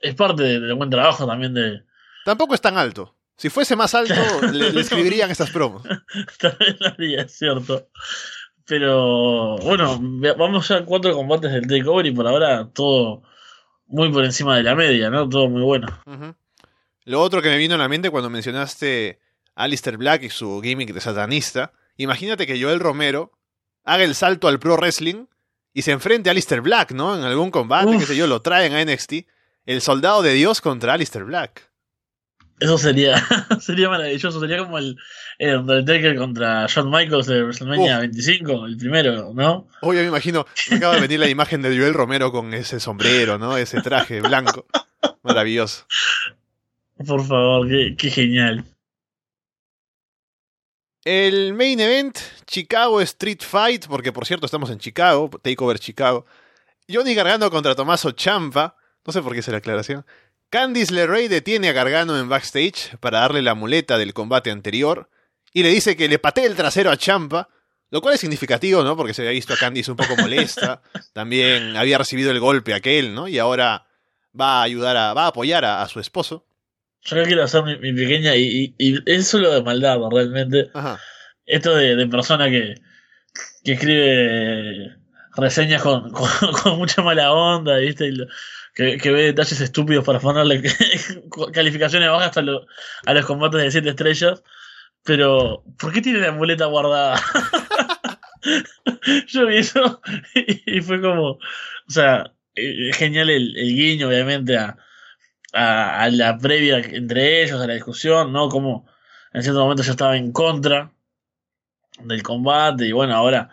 [0.00, 1.82] es parte del buen trabajo también de...
[2.24, 3.14] Tampoco es tan alto.
[3.36, 4.14] Si fuese más alto,
[4.52, 5.82] le, escribirían estas promos.
[6.40, 7.88] También lo haría, es cierto.
[8.64, 9.98] Pero bueno,
[10.36, 13.22] vamos ya a cuatro combates del takeover y por ahora todo
[13.86, 15.28] muy por encima de la media, ¿no?
[15.28, 15.86] Todo muy bueno.
[17.04, 19.20] Lo otro que me vino a la mente cuando mencionaste
[19.54, 23.32] Alistair Black y su gimmick de satanista Imagínate que Joel Romero
[23.84, 25.26] haga el salto al pro wrestling
[25.74, 27.16] y se enfrente a Alistair Black, ¿no?
[27.16, 29.26] En algún combate, qué sé yo, lo traen a NXT.
[29.66, 31.70] El soldado de Dios contra Alistair Black.
[32.60, 33.16] Eso sería,
[33.60, 34.40] sería maravilloso.
[34.40, 34.96] Sería como el,
[35.40, 39.68] Undertaker contra Shawn Michaels de WrestleMania 25, el primero, ¿no?
[39.82, 43.38] Oye, me imagino, me acaba de venir la imagen de Joel Romero con ese sombrero,
[43.38, 43.56] ¿no?
[43.56, 44.66] Ese traje blanco.
[45.22, 45.86] Maravilloso.
[47.06, 48.64] Por favor, qué genial.
[51.10, 56.26] El main event, Chicago Street Fight, porque por cierto estamos en Chicago, Takeover Chicago.
[56.86, 60.04] Johnny Gargano contra Tomaso Champa, no sé por qué es la aclaración.
[60.50, 65.08] Candice LeRae detiene a Gargano en backstage para darle la muleta del combate anterior
[65.54, 67.48] y le dice que le patee el trasero a Champa,
[67.88, 68.94] lo cual es significativo, ¿no?
[68.94, 70.82] Porque se había visto a Candice un poco molesta,
[71.14, 73.28] también había recibido el golpe aquel, ¿no?
[73.28, 73.86] Y ahora
[74.38, 76.44] va a ayudar a, va a apoyar a su esposo.
[77.02, 78.74] Yo quiero hacer mi, pequeña y,
[79.06, 80.70] es solo de maldad, realmente.
[81.46, 82.74] Esto de, persona que,
[83.64, 84.96] que escribe
[85.36, 86.10] reseñas con,
[86.62, 88.12] con, mucha mala onda, ¿viste?
[88.74, 90.62] que, que, ve detalles estúpidos para ponerle
[91.52, 92.42] calificaciones bajas a,
[93.06, 94.42] a los combates de 7 estrellas.
[95.04, 97.18] Pero, ¿por qué tiene la muleta guardada?
[99.28, 100.02] Yo vi eso
[100.34, 101.40] y, fue como, o
[101.88, 104.76] sea, eh, genial el, el guiño, obviamente, a,
[105.52, 108.48] a, la previa entre ellos, a la discusión, ¿no?
[108.48, 108.86] Como
[109.32, 110.92] en cierto momento yo estaba en contra
[112.00, 113.50] del combate y bueno, ahora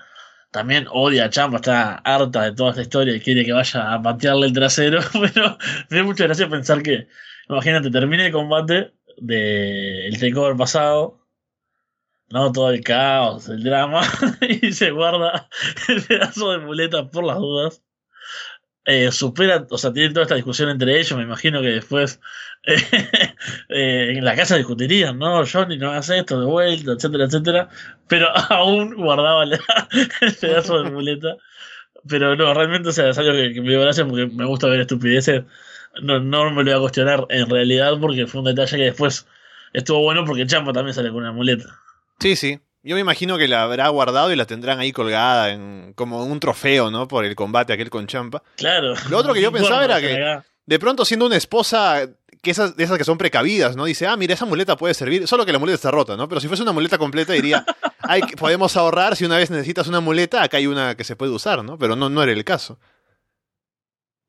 [0.51, 4.01] también odia a Champa, está harta de toda esta historia y quiere que vaya a
[4.01, 5.57] patearle el trasero, pero
[5.89, 7.07] me da mucha gracia pensar que,
[7.49, 11.27] imagínate, termina el combate del de takeover pasado,
[12.29, 12.51] ¿no?
[12.51, 14.01] Todo el caos, el drama,
[14.61, 15.49] y se guarda
[15.89, 17.84] el pedazo de muleta por las dudas.
[18.87, 22.19] Eh, supera, o sea, tiene toda esta discusión entre ellos, me imagino que después
[22.63, 25.43] eh, en la casa discutirían, ¿no?
[25.45, 27.69] Johnny no hace esto de vuelta, etcétera, etcétera,
[28.07, 29.43] pero aún guardaba
[30.21, 31.35] el pedazo de muleta.
[32.07, 34.81] Pero no, realmente, o sea, es algo que, me dio gracia porque me gusta ver
[34.81, 35.43] estupideces.
[36.03, 39.25] No, no me lo voy a cuestionar en realidad porque fue un detalle que después
[39.73, 41.81] estuvo bueno porque Champa también sale con una muleta.
[42.19, 42.59] Sí, sí.
[42.85, 46.39] Yo me imagino que la habrá guardado y la tendrán ahí colgada en, como un
[46.39, 47.07] trofeo, ¿no?
[47.07, 48.43] Por el combate aquel con Champa.
[48.55, 48.93] Claro.
[49.09, 52.07] Lo otro que yo pensaba era que, de pronto siendo una esposa
[52.43, 53.85] que esas, de esas que son precavidas, ¿no?
[53.85, 56.29] Dice, ah, mira, esa muleta puede servir, solo que la muleta está rota, ¿no?
[56.29, 57.65] Pero si fuese una muleta completa diría,
[58.07, 61.31] Ay, podemos ahorrar si una vez necesitas una muleta, acá hay una que se puede
[61.31, 61.77] usar, ¿no?
[61.77, 62.79] Pero no, no era el caso.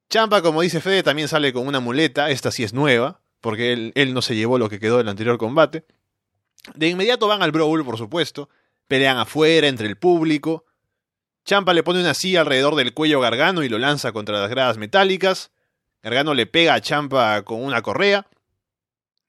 [0.09, 3.93] Champa, como dice Fede, también sale con una muleta, esta sí es nueva, porque él,
[3.97, 5.85] él no se llevó lo que quedó del anterior combate.
[6.75, 8.49] De inmediato van al Brawl, por supuesto.
[8.89, 10.65] Pelean afuera, entre el público.
[11.45, 14.51] Champa le pone una silla alrededor del cuello a Gargano y lo lanza contra las
[14.51, 15.53] gradas metálicas.
[16.03, 18.27] Gargano le pega a Champa con una correa.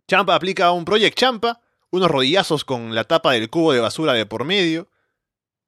[0.07, 4.25] Champa aplica un Project Champa, unos rodillazos con la tapa del cubo de basura de
[4.25, 4.87] por medio.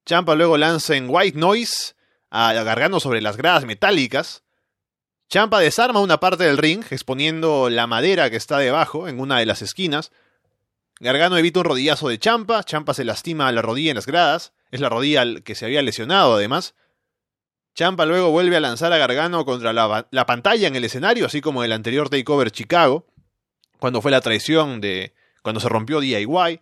[0.06, 1.94] Champa luego lanza en White Noise
[2.30, 4.42] a Gargano sobre las gradas metálicas.
[5.28, 9.46] Champa desarma una parte del ring, exponiendo la madera que está debajo, en una de
[9.46, 10.10] las esquinas,
[11.00, 14.80] Gargano evita un rodillazo de Champa, Champa se lastima la rodilla en las gradas, es
[14.80, 16.74] la rodilla que se había lesionado además.
[17.74, 21.40] Champa luego vuelve a lanzar a Gargano contra la, la pantalla en el escenario, así
[21.40, 23.06] como el anterior Takeover Chicago,
[23.78, 26.60] cuando fue la traición de cuando se rompió DIY.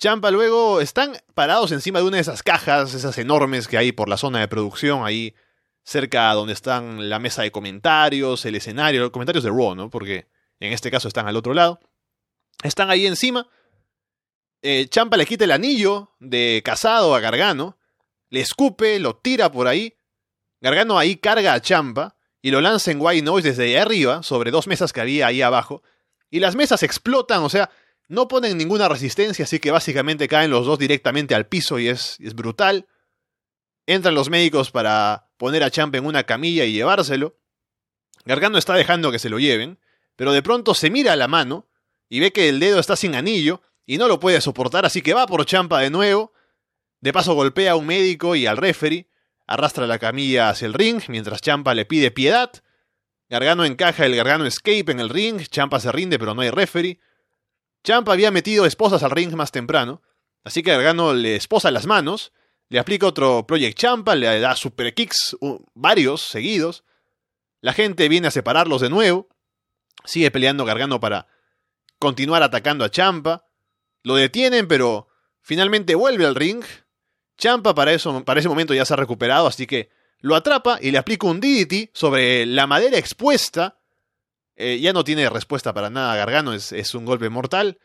[0.00, 4.08] Champa luego están parados encima de una de esas cajas, esas enormes que hay por
[4.08, 5.34] la zona de producción, ahí
[5.84, 9.88] cerca donde están la mesa de comentarios, el escenario, los comentarios de Raw, ¿no?
[9.88, 10.26] Porque
[10.58, 11.78] en este caso están al otro lado.
[12.62, 13.48] Están ahí encima.
[14.62, 17.78] Eh, Champa le quita el anillo de casado a Gargano.
[18.28, 19.94] Le escupe, lo tira por ahí.
[20.60, 24.50] Gargano ahí carga a Champa y lo lanza en White Noise desde ahí arriba, sobre
[24.50, 25.82] dos mesas que había ahí abajo.
[26.30, 27.70] Y las mesas explotan, o sea,
[28.08, 32.16] no ponen ninguna resistencia, así que básicamente caen los dos directamente al piso y es,
[32.20, 32.86] es brutal.
[33.86, 37.36] Entran los médicos para poner a Champa en una camilla y llevárselo.
[38.24, 39.78] Gargano está dejando que se lo lleven,
[40.16, 41.69] pero de pronto se mira a la mano
[42.10, 45.14] y ve que el dedo está sin anillo y no lo puede soportar, así que
[45.14, 46.34] va por Champa de nuevo.
[47.00, 49.08] De paso golpea a un médico y al referee,
[49.46, 52.50] arrastra la camilla hacia el ring mientras Champa le pide piedad.
[53.30, 57.00] Gargano encaja el Gargano Escape en el ring, Champa se rinde pero no hay referee.
[57.84, 60.02] Champa había metido esposas al ring más temprano,
[60.44, 62.32] así que Gargano le esposa las manos,
[62.68, 65.36] le aplica otro Project Champa, le da super kicks,
[65.74, 66.84] varios seguidos.
[67.60, 69.28] La gente viene a separarlos de nuevo.
[70.04, 71.28] Sigue peleando Gargano para
[72.00, 73.46] continuar atacando a Champa.
[74.02, 75.06] Lo detienen, pero
[75.40, 76.64] finalmente vuelve al ring.
[77.36, 80.98] Champa para, para ese momento ya se ha recuperado, así que lo atrapa y le
[80.98, 83.78] aplica un DDT sobre la madera expuesta.
[84.56, 87.78] Eh, ya no tiene respuesta para nada Gargano, es, es un golpe mortal.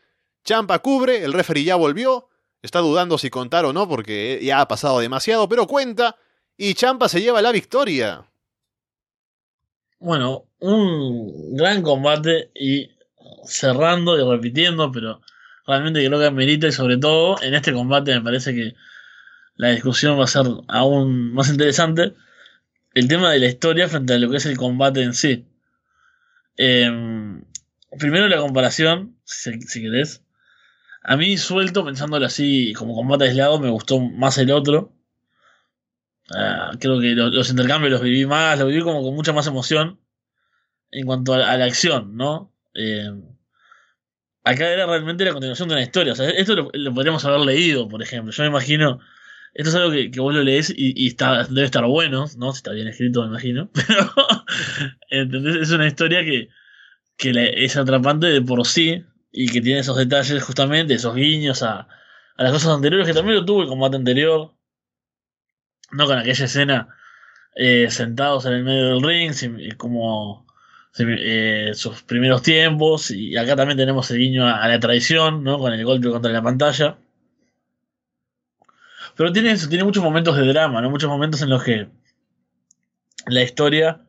[0.44, 2.28] Champa cubre, el referee ya volvió.
[2.62, 6.16] Está dudando si contar o no porque ya ha pasado demasiado, pero cuenta.
[6.56, 8.26] Y Champa se lleva la victoria.
[9.98, 12.95] Bueno, un gran combate y
[13.46, 15.20] cerrando y repitiendo, pero
[15.66, 18.74] realmente creo que amerita y sobre todo en este combate me parece que
[19.56, 22.14] la discusión va a ser aún más interesante.
[22.94, 25.46] El tema de la historia frente a lo que es el combate en sí.
[26.56, 27.44] Em,
[27.98, 30.22] primero la comparación, si, querés.
[31.02, 34.92] A mí suelto, pensándolo así como combate aislado, me gustó más el otro.
[36.34, 40.00] Ah, creo que los, intercambios los viví más, los viví como con mucha más emoción
[40.90, 42.52] en cuanto a, la acción, ¿no?
[42.74, 43.35] Em,
[44.46, 46.12] acá era realmente la continuación de una historia.
[46.12, 48.32] O sea, esto lo, podríamos haber leído, por ejemplo.
[48.32, 49.00] Yo me imagino.
[49.54, 52.52] Esto es algo que, vos lo lees y, está, debe estar bueno, ¿no?
[52.52, 53.70] Si está bien escrito, me imagino.
[55.10, 55.60] Pero.
[55.60, 56.48] Es una historia que,
[57.16, 61.88] que es atrapante de por sí y que tiene esos detalles, justamente, esos guiños a,
[62.36, 64.54] a las cosas anteriores, que también lo tuvo el combate anterior.
[65.90, 66.88] No con aquella escena
[67.54, 69.32] eh, sentados en el medio del ring,
[69.76, 70.45] como
[70.98, 73.10] eh, sus primeros tiempos.
[73.10, 75.58] Y acá también tenemos el guiño a, la traición, ¿no?
[75.58, 76.98] Con el golpe contra la pantalla.
[79.16, 80.90] Pero tiene, tiene muchos momentos de drama, ¿no?
[80.90, 81.88] Muchos momentos en los que
[83.26, 84.02] la historia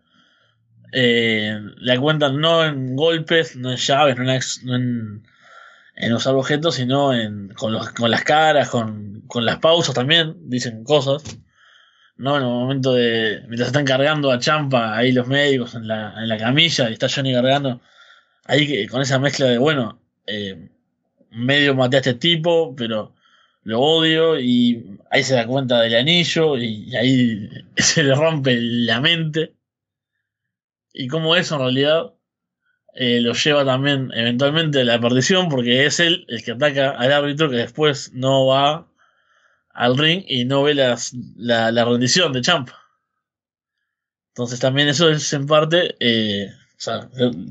[0.92, 4.18] eh, la cuentan no en golpes, no en llaves,
[4.64, 5.24] no en,
[5.96, 10.36] en, usar objetos, sino en, con, los, con las caras, con, con las pausas también,
[10.50, 11.24] dicen cosas.
[12.18, 12.38] ¿No?
[12.38, 13.42] En el momento de.
[13.48, 17.08] Mientras están cargando a Champa, ahí los médicos en la, en la camilla, y está
[17.10, 17.82] Johnny cargando.
[18.46, 20.70] Ahí que, con esa mezcla de, bueno, eh,
[21.32, 23.14] medio maté a este tipo, pero
[23.64, 29.02] lo odio, y ahí se da cuenta del anillo, y, ahí se le rompe la
[29.02, 29.54] mente.
[30.94, 32.14] Y como eso en realidad
[32.96, 37.12] eh, lo lleva también eventualmente a la perdición, porque es él el que ataca al
[37.12, 38.88] árbitro que después no va
[39.78, 40.98] al ring y no ve la,
[41.72, 42.70] la, rendición de Champ.
[44.30, 46.52] Entonces también eso es en parte, eh,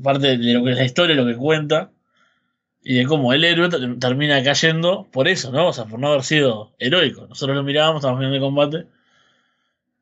[0.03, 1.89] parte de lo que es la historia, lo que cuenta,
[2.83, 3.69] y de cómo el héroe
[3.99, 5.67] termina cayendo por eso, ¿no?
[5.67, 7.27] O sea, por no haber sido heroico.
[7.27, 8.87] Nosotros lo mirábamos, estábamos viendo el combate,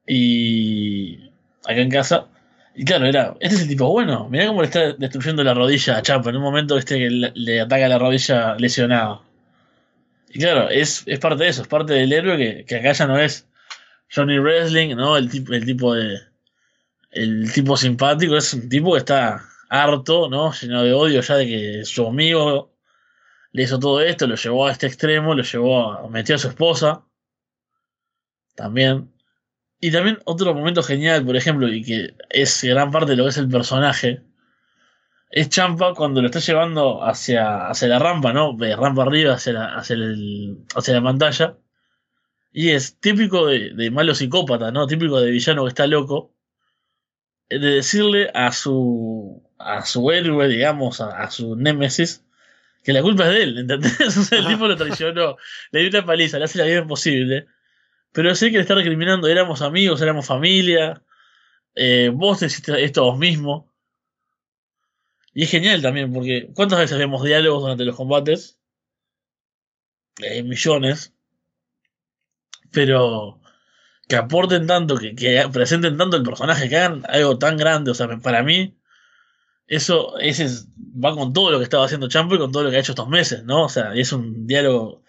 [0.07, 1.30] y
[1.63, 2.28] acá en casa,
[2.76, 5.97] y claro, era, este es el tipo bueno, mirá cómo le está destruyendo la rodilla
[5.97, 9.21] a Champ en un momento este que le, le ataca la rodilla lesionada.
[10.36, 13.07] Y claro, es, es parte de eso, es parte del héroe que, que acá ya
[13.07, 13.47] no es
[14.13, 15.15] Johnny Wrestling, ¿no?
[15.15, 16.19] El tipo, el tipo de.
[17.11, 20.51] El tipo simpático, es un tipo que está harto, ¿no?
[20.51, 22.75] Lleno de odio ya de que su amigo
[23.53, 26.09] le hizo todo esto, lo llevó a este extremo, lo llevó a.
[26.09, 27.05] metió a su esposa.
[28.55, 29.13] También.
[29.79, 33.29] Y también otro momento genial, por ejemplo, y que es gran parte de lo que
[33.29, 34.21] es el personaje,
[35.36, 38.53] es Champa cuando lo está llevando hacia, hacia la rampa, ¿no?
[38.53, 41.57] De rampa arriba hacia la, hacia, el, hacia la pantalla.
[42.53, 44.88] Y es típico de, de, malo psicópata, ¿no?
[44.88, 46.33] Típico de villano que está loco.
[47.49, 52.23] De decirle a su, a su héroe, digamos, a, a su némesis,
[52.81, 53.99] que la culpa es de él, ¿entendés?
[54.17, 55.36] O sea, el tipo lo traicionó,
[55.71, 57.47] le dio una paliza, le hace la vida imposible.
[58.13, 61.03] Pero sé que le está recriminando, éramos amigos, éramos familia,
[61.75, 63.74] eh, vos te hiciste esto vos mismo.
[65.36, 68.57] Y es genial también, porque ¿cuántas veces vemos diálogos durante los combates?
[70.19, 71.13] Eh, millones.
[72.71, 73.41] Pero
[74.07, 77.91] que aporten tanto, que, que, presenten tanto el personaje, que hagan algo tan grande.
[77.91, 78.77] O sea, para mí,
[79.67, 80.47] eso ese
[81.03, 82.93] va con todo lo que estaba haciendo Champo y con todo lo que ha hecho
[82.93, 83.65] estos meses, ¿no?
[83.65, 85.03] O sea, es un diálogo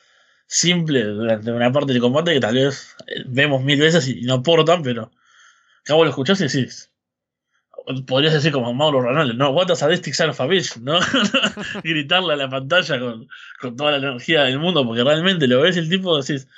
[0.49, 2.97] simple durante una parte del combate que tal vez
[3.27, 5.12] vemos mil veces y no aportan, pero
[5.83, 6.91] acabo lo escuchás y decís,
[8.07, 10.41] podrías decir como Mauro Ronaldo, no, what a sadistic son of
[10.80, 10.99] ¿no?
[11.84, 13.28] Gritarle a la pantalla con,
[13.61, 16.49] con, toda la energía del mundo, porque realmente lo ves el tipo decís,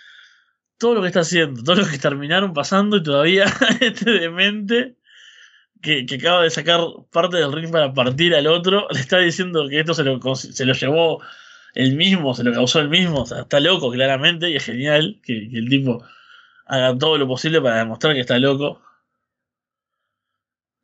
[0.78, 3.44] todo lo que está haciendo, todo lo que terminaron pasando y todavía
[3.80, 4.96] este demente
[5.82, 6.80] que, que acaba de sacar
[7.12, 10.64] parte del ring para partir al otro, le está diciendo que esto se lo, se
[10.64, 11.20] lo llevó
[11.74, 15.20] él mismo, se lo causó él mismo, o sea, está loco claramente y es genial
[15.22, 16.04] que el tipo
[16.66, 18.80] haga todo lo posible para demostrar que está loco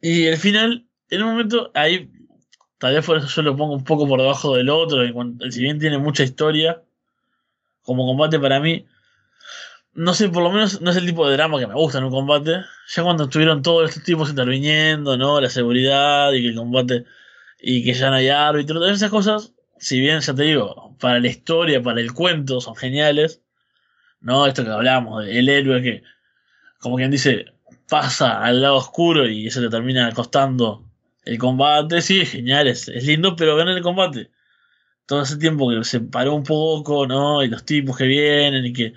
[0.04, 2.10] y el final, en un momento, ahí,
[2.76, 5.50] tal vez por eso yo lo pongo un poco por debajo del otro, y cuando,
[5.50, 6.82] si bien tiene mucha historia,
[7.80, 8.86] como combate para mí,
[9.94, 12.04] no sé, por lo menos no es el tipo de drama que me gusta en
[12.04, 12.64] un combate.
[12.88, 15.40] Ya cuando estuvieron todos estos tipos interviniendo, ¿no?
[15.40, 17.06] La seguridad y que el combate,
[17.58, 21.18] y que ya no hay árbitro, todas esas cosas, si bien ya te digo, para
[21.18, 23.40] la historia, para el cuento, son geniales,
[24.20, 24.46] ¿no?
[24.46, 26.02] Esto que hablamos, el héroe que,
[26.78, 27.53] como quien dice,
[27.88, 30.84] pasa al lado oscuro y eso le termina costando
[31.24, 32.02] el combate.
[32.02, 34.30] Sí, genial, es, lindo, pero gana el combate.
[35.06, 37.42] Todo ese tiempo que se paró un poco, ¿no?
[37.42, 38.94] Y los tipos que vienen y que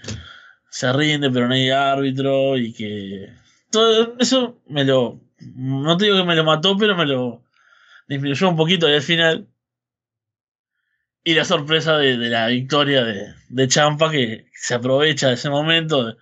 [0.69, 3.33] se rinde, pero no hay árbitro y que.
[3.71, 5.19] Todo eso me lo.
[5.39, 7.43] No te digo que me lo mató, pero me lo
[8.07, 9.47] disminuyó un poquito al final.
[11.23, 15.49] Y la sorpresa de, de la victoria de, de, Champa que se aprovecha de ese
[15.49, 16.05] momento.
[16.05, 16.15] De,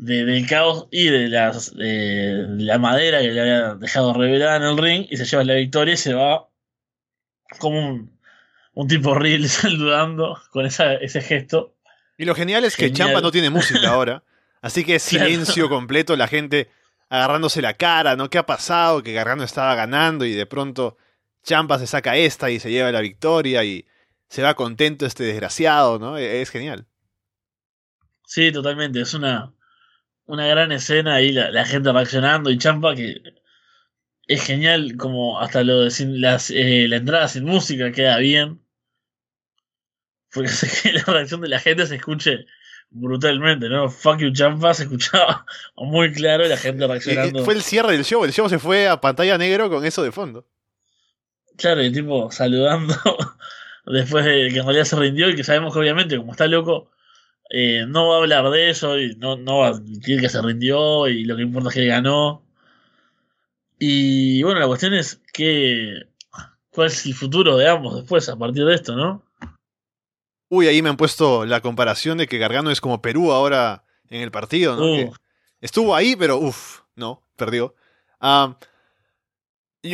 [0.00, 4.62] de, del caos y de, las, de la madera que le había dejado revelada en
[4.62, 6.48] el ring y se lleva la victoria y se va
[7.58, 8.18] como un,
[8.72, 11.74] un tipo horrible saludando con esa, ese gesto.
[12.16, 12.92] Y lo genial es genial.
[12.92, 14.24] que Champa no tiene música ahora,
[14.62, 15.76] así que es silencio claro.
[15.76, 16.70] completo, la gente
[17.10, 18.30] agarrándose la cara, ¿no?
[18.30, 19.02] ¿Qué ha pasado?
[19.02, 20.96] Que Gargano estaba ganando y de pronto
[21.42, 23.84] Champa se saca esta y se lleva la victoria y
[24.28, 26.16] se va contento este desgraciado, ¿no?
[26.16, 26.86] Es genial.
[28.24, 29.52] Sí, totalmente, es una
[30.30, 33.20] una gran escena ahí, la, la, gente reaccionando y Champa que
[34.26, 38.60] es genial como hasta lo de sin, las, eh, la entrada sin música queda bien.
[40.32, 42.46] Porque hace que la reacción de la gente se escuche
[42.90, 43.90] brutalmente, ¿no?
[43.90, 45.44] Fuck you Champa se escuchaba
[45.76, 47.44] muy claro la gente reaccionando.
[47.44, 50.12] Fue el cierre del show, el show se fue a pantalla negro con eso de
[50.12, 50.46] fondo.
[51.56, 52.94] Claro, y tipo saludando
[53.86, 56.92] después de que en realidad se rindió y que sabemos que obviamente como está loco
[57.50, 60.40] eh, no va a hablar de eso y no, no va a admitir que se
[60.40, 62.44] rindió y lo que importa es que ganó.
[63.78, 66.06] Y bueno, la cuestión es que
[66.70, 69.24] cuál es el futuro de ambos después a partir de esto, ¿no?
[70.48, 74.22] Uy, ahí me han puesto la comparación de que Gargano es como Perú ahora en
[74.22, 74.84] el partido, ¿no?
[74.84, 75.12] Uh.
[75.60, 77.74] Estuvo ahí, pero uff, no, perdió.
[78.20, 78.56] Ah,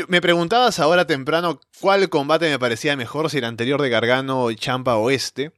[0.09, 4.97] me preguntabas ahora temprano cuál combate me parecía mejor, si el anterior de Gargano, Champa
[4.97, 5.53] o este.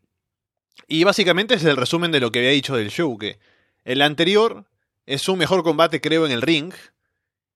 [0.87, 3.39] Y básicamente es el resumen de lo que había dicho del show, que
[3.85, 4.65] el anterior
[5.07, 6.73] es un mejor combate creo en el ring,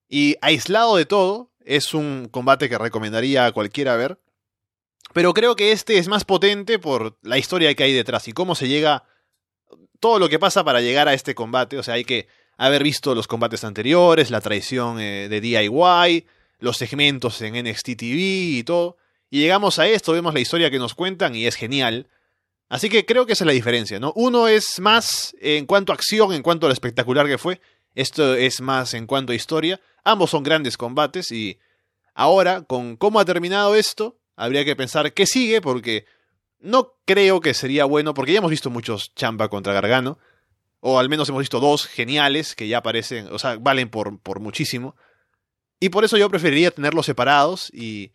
[0.08, 4.18] y aislado de todo, es un combate que recomendaría a cualquiera ver.
[5.14, 8.54] Pero creo que este es más potente por la historia que hay detrás y cómo
[8.54, 9.04] se llega.
[10.00, 11.78] Todo lo que pasa para llegar a este combate.
[11.78, 16.26] O sea, hay que haber visto los combates anteriores, la traición eh, de DIY,
[16.58, 18.96] los segmentos en NXT TV y todo.
[19.30, 22.08] Y llegamos a esto, vemos la historia que nos cuentan y es genial.
[22.72, 24.14] Así que creo que esa es la diferencia, ¿no?
[24.16, 27.60] Uno es más en cuanto a acción, en cuanto a lo espectacular que fue.
[27.94, 29.78] Esto es más en cuanto a historia.
[30.04, 31.58] Ambos son grandes combates y
[32.14, 36.06] ahora, con cómo ha terminado esto, habría que pensar qué sigue porque
[36.60, 40.18] no creo que sería bueno, porque ya hemos visto muchos Champa contra Gargano,
[40.80, 44.40] o al menos hemos visto dos geniales que ya aparecen, o sea, valen por, por
[44.40, 44.96] muchísimo.
[45.78, 48.12] Y por eso yo preferiría tenerlos separados y...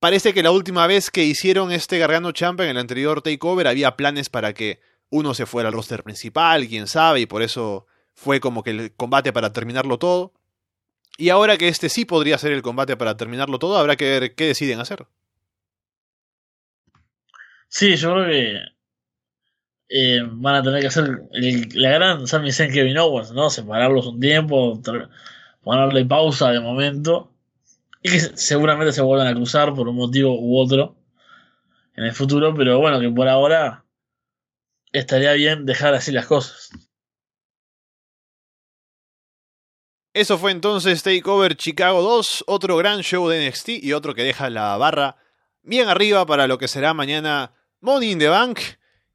[0.00, 3.96] Parece que la última vez que hicieron este Gargano Champa en el anterior Takeover había
[3.96, 4.80] planes para que
[5.10, 8.92] uno se fuera al roster principal, quién sabe, y por eso fue como que el
[8.96, 10.32] combate para terminarlo todo.
[11.18, 14.34] Y ahora que este sí podría ser el combate para terminarlo todo, habrá que ver
[14.34, 15.06] qué deciden hacer.
[17.68, 18.58] Sí, yo creo que
[19.90, 21.24] eh, van a tener que hacer
[21.74, 23.50] la gran Sami Zayn Kevin Owens, ¿no?
[23.50, 24.80] Separarlos un tiempo,
[25.62, 27.29] ponerle pausa de momento
[28.02, 30.96] y que seguramente se vuelvan a cruzar por un motivo u otro
[31.94, 33.84] en el futuro, pero bueno, que por ahora
[34.92, 36.70] estaría bien dejar así las cosas.
[40.12, 44.50] Eso fue entonces Takeover Chicago 2, otro gran show de NXT y otro que deja
[44.50, 45.16] la barra
[45.62, 48.58] bien arriba para lo que será mañana Money in the Bank.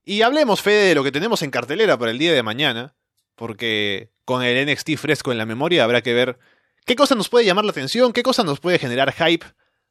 [0.06, 2.96] Y hablemos, Fede, de lo que tenemos en cartelera para el día de mañana,
[3.36, 6.40] porque con el NXT fresco en la memoria habrá que ver
[6.86, 9.46] qué cosa nos puede llamar la atención, qué cosa nos puede generar hype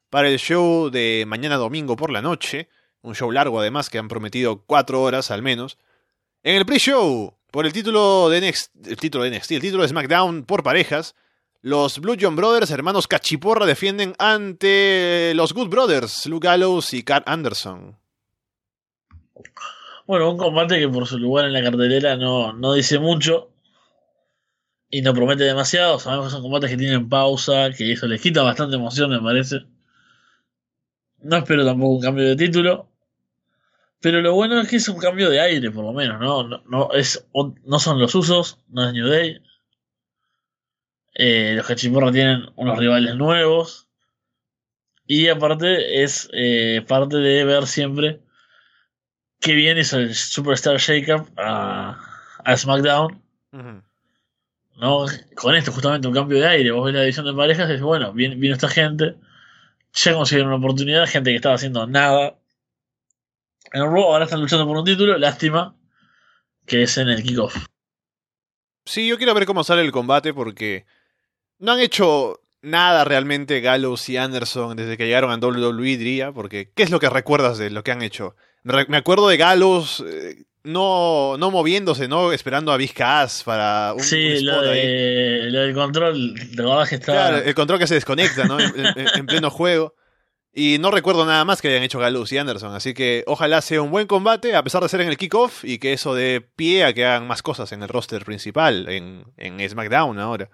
[0.09, 2.69] para el show de mañana domingo por la noche,
[3.01, 5.77] un show largo además que han prometido cuatro horas al menos.
[6.43, 9.89] En el pre-show por el título de NXT, el título de NXT, el título de
[9.89, 11.15] SmackDown por parejas,
[11.61, 17.23] los Blue John Brothers, hermanos Cachiporra, defienden ante los Good Brothers, Luke Gallows y Carl
[17.25, 17.97] Anderson.
[20.05, 23.49] Bueno, un combate que por su lugar en la cartelera no, no dice mucho
[24.89, 25.99] y no promete demasiado.
[25.99, 29.65] Sabemos que son combates que tienen pausa, que eso les quita bastante emoción, me parece.
[31.19, 32.89] No espero tampoco un cambio de título.
[33.99, 36.61] Pero lo bueno es que es un cambio de aire, por lo menos, ¿no?
[36.67, 37.27] No, es,
[37.63, 39.41] no son los usos, no es New Day.
[41.15, 43.87] Eh, los Cachimorra tienen unos rivales nuevos.
[45.07, 48.21] Y aparte es eh, parte de ver siempre
[49.39, 51.99] qué bien hizo el Superstar Shakeup a,
[52.43, 53.23] a SmackDown.
[54.77, 55.05] ¿No?
[55.35, 56.71] Con esto, justamente un cambio de aire.
[56.71, 59.15] Vos ves la división de parejas y dices, bueno, vino, esta gente.
[59.93, 62.35] Ya consiguieron una oportunidad, gente que estaba haciendo nada
[63.75, 65.75] en Raw ahora están luchando por un título, lástima
[66.65, 67.65] que es en el kickoff.
[68.85, 70.85] Sí, yo quiero ver cómo sale el combate porque
[71.59, 76.71] no han hecho nada realmente Gallows y Anderson desde que llegaron a WWE, diría, porque
[76.73, 78.35] ¿qué es lo que recuerdas de lo que han hecho?
[78.63, 82.31] Me acuerdo de Gallows eh, no, no moviéndose, ¿no?
[82.33, 86.99] Esperando a Vizcas para un, Sí, lo, de, lo, del control, de.
[86.99, 88.57] Claro, el control que se desconecta, ¿no?
[88.59, 89.95] en pleno juego.
[90.57, 93.81] Y no recuerdo nada más que hayan hecho Galus y Anderson, así que ojalá sea
[93.81, 96.85] un buen combate, a pesar de ser en el kickoff, y que eso dé pie
[96.85, 100.49] a que hagan más cosas en el roster principal, en, en SmackDown ahora.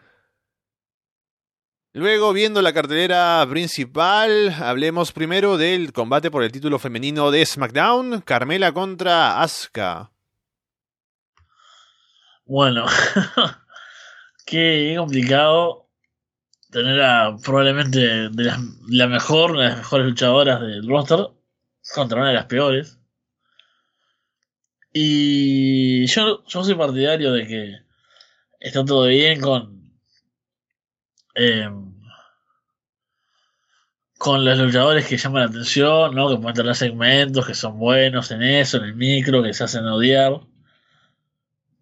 [1.93, 8.21] Luego, viendo la cartelera principal, hablemos primero del combate por el título femenino de SmackDown,
[8.21, 10.09] Carmela contra Asuka.
[12.45, 12.85] Bueno,
[14.45, 15.89] qué complicado
[16.69, 18.53] tener a probablemente de
[18.87, 21.27] la, mejor, una de las mejores luchadoras del roster
[21.93, 22.99] contra una de las peores.
[24.93, 27.75] Y yo, yo soy partidario de que
[28.61, 29.80] está todo bien con
[31.35, 31.91] em,
[34.17, 36.29] con los luchadores que llaman la atención, ¿no?
[36.29, 39.85] que pueden tener segmentos, que son buenos en eso, en el micro, que se hacen
[39.85, 40.41] odiar.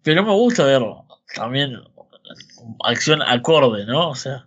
[0.02, 0.82] Pero me gusta ver
[1.34, 1.82] también
[2.84, 4.10] acción acorde, ¿no?
[4.10, 4.46] O sea,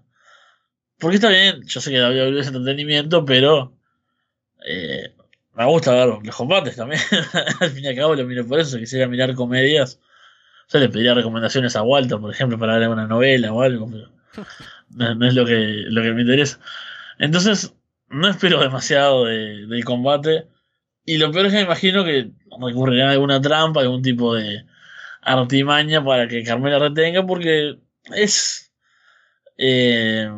[0.98, 3.74] porque está bien, yo sé que la WWE es entretenimiento, pero
[4.66, 5.14] eh,
[5.54, 7.02] me gusta ver los combates también.
[7.60, 10.00] al fin y al cabo lo miro por eso, quisiera mirar comedias.
[10.74, 13.88] O le pediría recomendaciones a Walter, por ejemplo, para ver una novela o algo,
[14.90, 16.60] no, es lo que, lo que me interesa.
[17.20, 17.74] Entonces,
[18.10, 20.48] no espero demasiado del combate.
[21.06, 22.32] Y lo peor es que me imagino que
[22.62, 24.66] recurrirán a alguna trampa, algún tipo de,
[25.24, 27.80] artimaña para que Carmela retenga, porque
[28.14, 28.72] es
[29.58, 30.30] eh,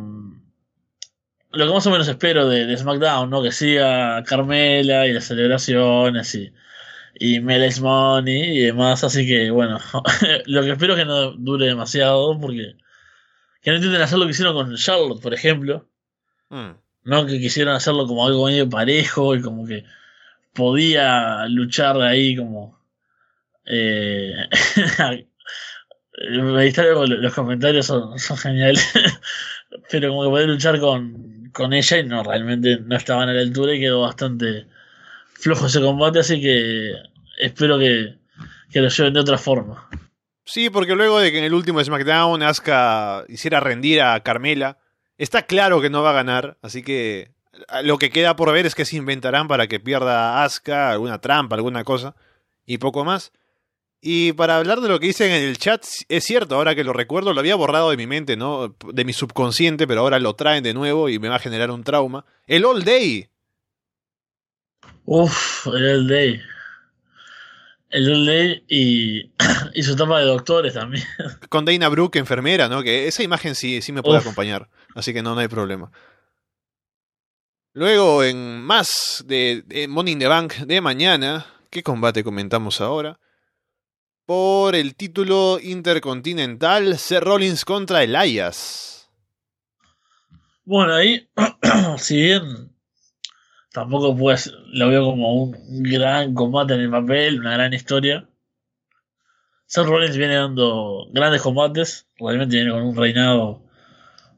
[1.52, 3.42] lo que más o menos espero de, SmackDown, ¿no?
[3.42, 6.54] Que siga Carmela y las celebraciones y,
[7.16, 9.80] y Meles Money y demás, así que bueno,
[10.46, 12.76] lo que espero es que no dure demasiado, porque
[13.66, 15.90] que no intenten hacer lo que hicieron con Charlotte, por ejemplo.
[16.50, 16.76] Mm.
[17.06, 17.26] ¿no?
[17.26, 19.86] Que quisieron hacerlo como algo medio parejo y como que
[20.54, 22.80] podía luchar ahí como...
[23.66, 24.36] Eh,
[26.12, 28.88] los comentarios son, geniales,
[29.90, 33.42] pero como que podía luchar con, con ella y no, realmente no estaban a la
[33.42, 34.68] altura y quedó bastante
[35.34, 36.94] flojo ese combate, así que
[37.40, 38.16] espero que,
[38.72, 39.90] que lo lleven de otra forma.
[40.46, 44.78] Sí, porque luego de que en el último SmackDown Asuka hiciera rendir a Carmela,
[45.18, 47.32] Está claro que no va a ganar, así que
[47.84, 51.56] lo que queda por ver es que se inventarán para que pierda Asuka, alguna trampa,
[51.56, 52.16] alguna cosa,
[52.66, 53.32] y poco más.
[54.02, 56.92] Y para hablar de lo que dicen en el chat, es cierto, ahora que lo
[56.92, 58.76] recuerdo, lo había borrado de mi mente, ¿no?
[58.92, 61.84] De mi subconsciente, pero ahora lo traen de nuevo y me va a generar un
[61.84, 62.26] trauma.
[62.46, 63.30] El All Day.
[65.06, 66.42] Uf, el All Day.
[67.96, 69.32] El Day y,
[69.74, 71.06] y su etapa de doctores también.
[71.50, 72.84] Con Dana Brooke, enfermera, ¿no?
[72.84, 74.70] Que esa imagen sí, sí me puede acompañar.
[74.96, 75.92] Así que no, no hay problema.
[77.72, 83.18] Luego, en más de, Money in the Bank de mañana, ¿qué combate comentamos ahora?
[84.26, 89.10] Por el título intercontinental, Seth Rollins contra Elias.
[90.66, 91.30] Bueno, ahí,
[91.98, 92.75] si bien
[93.76, 98.26] tampoco pues lo veo como un gran combate en el papel, una gran historia.
[99.66, 103.62] Seth Rollins viene dando grandes combates, realmente viene con un reinado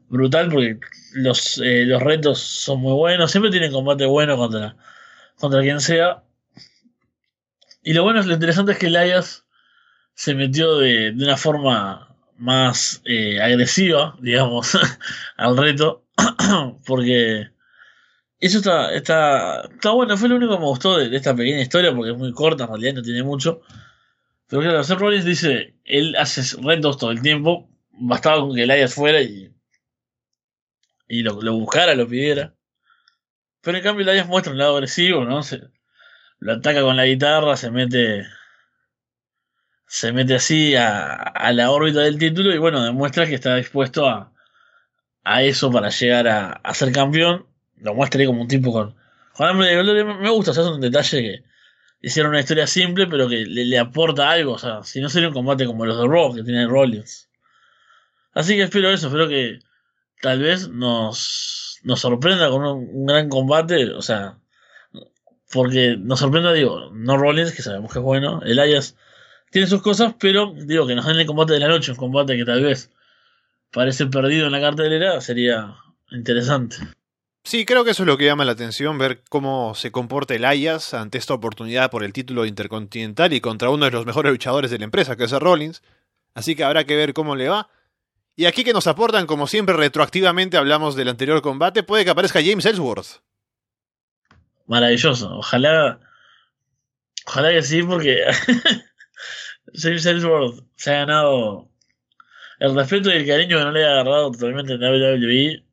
[0.08, 0.80] brutal porque
[1.14, 3.30] los, eh, los retos son muy buenos.
[3.30, 4.76] Siempre tienen combate bueno contra,
[5.36, 6.24] contra quien sea.
[7.84, 9.46] Y lo bueno, lo interesante es que Elias
[10.14, 14.76] se metió de, de una forma más eh, agresiva, digamos,
[15.36, 16.04] al reto.
[16.86, 17.50] porque
[18.40, 20.16] eso está, está, está bueno.
[20.16, 22.70] Fue lo único que me gustó de, esta pequeña historia porque es muy corta, en
[22.70, 23.60] realidad no tiene mucho.
[24.48, 27.68] Pero claro, Seth Rollins dice, él hace retos todo el tiempo.
[27.90, 29.52] Bastaba con que Elias fuera y
[31.08, 32.54] y lo, buscara, lo pidiera.
[33.62, 35.42] Pero en cambio Elias muestra un lado agresivo, ¿no?
[35.42, 35.62] Se,
[36.38, 38.26] lo ataca con la guitarra, se mete.
[39.86, 44.06] Se mete así a, a la órbita del título y bueno, demuestra que está dispuesto
[44.06, 44.34] a,
[45.24, 47.46] a eso para llegar a, a ser campeón.
[47.80, 48.94] Lo muestra ahí como un tipo con,
[49.38, 51.44] hambre Me gusta, o es un detalle que
[52.00, 54.52] hicieron una historia simple, pero que le, aporta algo.
[54.52, 57.28] O sea, si no sería un combate como los de Raw que tiene Rollins.
[58.32, 59.58] Así que espero eso, espero que
[60.20, 64.38] tal vez nos, nos sorprenda con un, gran combate, o sea,
[65.50, 68.96] porque nos sorprenda, digo, no Rollins, que sabemos que es bueno, Elias
[69.50, 72.36] tiene sus cosas, pero digo que nos den el combate de la noche, un combate
[72.36, 72.90] que tal vez
[73.72, 75.74] parece perdido en la cartelera, sería
[76.10, 76.76] interesante.
[77.48, 80.92] Sí, creo que eso es lo que llama la atención, ver cómo se comporta Elias
[80.92, 84.76] ante esta oportunidad por el título intercontinental y contra uno de los mejores luchadores de
[84.76, 85.82] la empresa, que es Rollins.
[86.34, 87.70] Así que habrá que ver cómo le va.
[88.36, 92.42] Y aquí que nos aportan, como siempre, retroactivamente hablamos del anterior combate, puede que aparezca
[92.44, 93.22] James Ellsworth.
[94.66, 95.38] Maravilloso.
[95.38, 96.00] Ojalá.
[97.24, 98.26] Ojalá que sí, porque
[99.72, 101.70] James Ellsworth se ha ganado
[102.58, 105.67] el respeto y el cariño que no le ha agarrado totalmente en WWE.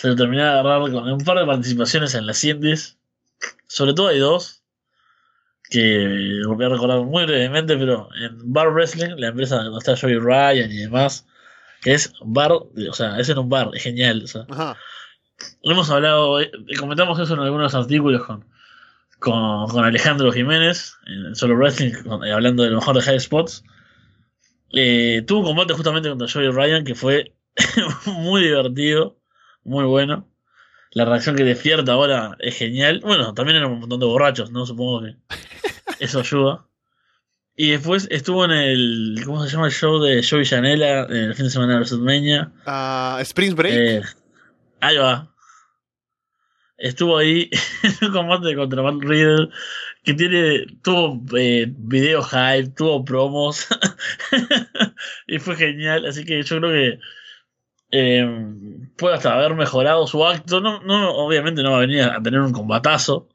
[0.00, 2.98] Se lo terminó de agarrar con un par de participaciones en las Indies.
[3.66, 4.62] Sobre todo hay dos.
[5.70, 10.18] Que voy a recordar muy brevemente, pero en Bar Wrestling, la empresa donde está Joey
[10.18, 11.26] Ryan y demás
[11.80, 14.22] que es bar, o sea, es en un bar, es genial.
[14.24, 14.46] O sea.
[15.62, 18.44] Hemos hablado, eh, comentamos eso en algunos artículos con,
[19.20, 21.92] con, Alejandro Jiménez, en Solo Wrestling,
[22.24, 23.62] eh, hablando de lo mejor de High Spots.
[24.72, 27.32] Eh, tuvo un combate justamente contra Joey Ryan que fue
[28.06, 29.17] muy divertido,
[29.68, 30.28] muy bueno.
[30.92, 33.00] La reacción que despierta ahora es genial.
[33.04, 34.64] Bueno, también eran un montón de borrachos, ¿no?
[34.66, 35.16] Supongo que
[36.04, 36.64] eso ayuda.
[37.60, 39.20] Y después estuvo en el.
[39.24, 42.52] ¿Cómo se llama el show de Joey Janela en el fin de semana de WrestleMania?
[42.64, 43.74] Uh, Spring Break.
[43.74, 44.02] Eh,
[44.80, 45.34] ahí va.
[46.76, 47.50] Estuvo ahí
[47.82, 49.48] en un combate contra Matt Riddle.
[50.04, 50.66] Que tiene.
[50.84, 53.66] Tuvo eh, video hype, tuvo promos.
[55.26, 56.06] y fue genial.
[56.06, 57.00] Así que yo creo que.
[57.90, 58.26] Eh,
[58.96, 60.60] puede hasta haber mejorado su acto.
[60.60, 63.28] No, no, obviamente no va a venir a tener un combatazo.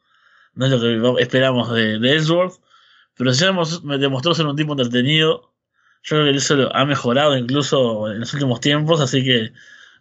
[0.56, 2.64] No es lo que esperamos de, de Ellsworth
[3.16, 3.51] pero ya
[3.84, 5.51] me demostró ser un tipo entretenido.
[6.04, 9.51] Yo creo que eso ha mejorado incluso en los últimos tiempos, así que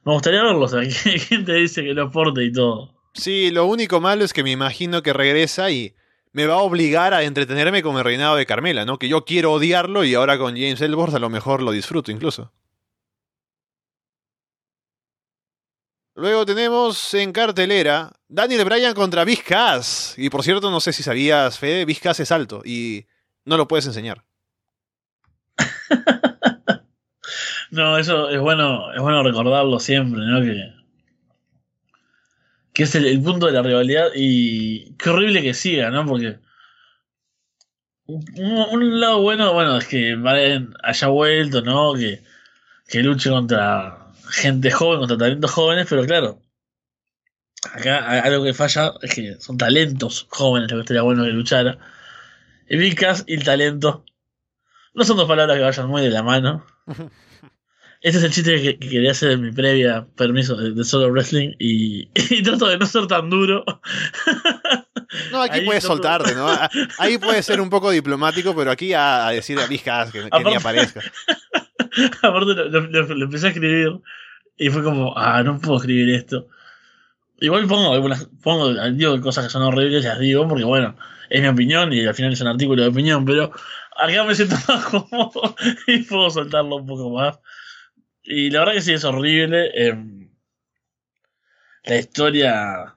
[0.04, 0.64] me gustaría verlo.
[0.64, 0.80] O sea,
[1.28, 2.94] ¿quién te dice que lo aporte y todo?
[3.14, 5.94] Sí, lo único malo es que me imagino que regresa y
[6.32, 8.98] me va a obligar a entretenerme con el reinado de Carmela, ¿no?
[8.98, 12.50] Que yo quiero odiarlo y ahora con James Ellsworth a lo mejor lo disfruto incluso.
[16.14, 20.14] Luego tenemos en cartelera Daniel Bryan contra Vizcas.
[20.18, 23.06] Y por cierto, no sé si sabías, Fede, Vizcas es alto y
[23.46, 24.22] no lo puedes enseñar.
[27.70, 30.42] no, eso es bueno, es bueno recordarlo siempre, ¿no?
[30.42, 30.74] Que,
[32.74, 36.04] que es el, punto de la rivalidad y qué horrible que siga, ¿no?
[36.04, 36.40] Porque
[38.06, 41.94] un, lado bueno, bueno, es que Bryan haya vuelto, ¿no?
[41.94, 42.22] Que,
[42.86, 44.01] que luche contra
[44.32, 46.40] gente joven, contra talentos jóvenes, pero claro,
[47.72, 51.78] acá algo que falla es que son talentos jóvenes, lo que estaría bueno que luchara.
[52.68, 54.04] Y Vicas y el talento
[54.94, 56.66] no son dos palabras que vayan muy de la mano.
[58.04, 62.08] Este es el chiste que, quería hacer en mi previa permiso de, solo wrestling y,
[62.42, 63.64] trato de no ser tan duro.
[65.30, 66.48] No, aquí puedes soltarte, ¿no?
[66.98, 70.54] Ahí puedes ser un poco diplomático, pero aquí a, decir a Vizcas que, que ni
[70.56, 71.00] aparezca.
[72.22, 74.00] Aparte, lo, empecé a escribir
[74.56, 76.48] y fue como, ah, no puedo escribir esto.
[77.40, 80.96] Igual pongo algunas, pongo, digo cosas que son horribles, las digo, porque bueno,
[81.28, 83.52] es mi opinión y al final es un artículo de opinión, pero
[83.96, 87.40] acá me siento más cómodo y puedo soltarlo un poco más.
[88.22, 89.70] Y la verdad que sí, es horrible.
[89.74, 90.30] Em,
[91.84, 92.96] la historia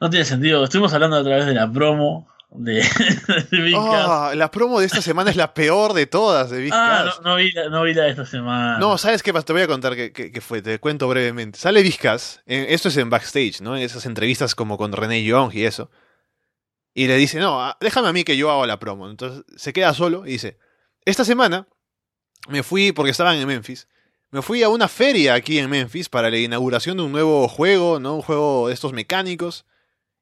[0.00, 0.62] no tiene sentido.
[0.62, 2.74] Estuvimos hablando a través de la promo de,
[3.50, 7.36] de oh, la promo de esta semana es la peor de todas de Ah, no,
[7.36, 8.78] vi la, no, vi la, de esta semana.
[8.78, 9.32] No, ¿sabes qué?
[9.32, 11.58] Te voy a contar qué, fue, te cuento brevemente.
[11.58, 13.76] Sale Vizcas, esto es en backstage, ¿no?
[13.76, 15.90] En esas entrevistas como con René Young y eso.
[16.92, 19.08] Y le dice, no, ah, déjame a mí que yo hago la promo.
[19.08, 20.58] Entonces se queda solo y dice,
[21.04, 21.68] esta semana
[22.48, 23.86] me fui, porque estaban en Memphis,
[24.32, 28.00] me fui a una feria aquí en Memphis para la inauguración de un nuevo juego,
[28.00, 28.16] ¿no?
[28.16, 29.66] Un juego de estos mecánicos.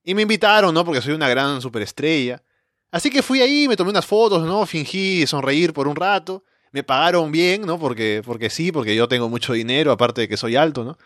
[0.02, 0.84] Y me invitaron, ¿no?
[0.84, 2.42] Porque soy una gran superestrella.
[2.90, 4.64] Así que fui ahí, me tomé unas fotos, ¿no?
[4.64, 6.44] Fingí sonreír por un rato.
[6.72, 7.78] Me pagaron bien, ¿no?
[7.78, 10.98] Porque, porque sí, porque yo tengo mucho dinero, aparte de que soy alto, ¿no?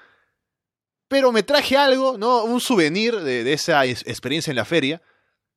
[1.08, 2.44] Pero me traje algo, ¿no?
[2.44, 5.02] Un souvenir de, esa experiencia en la feria.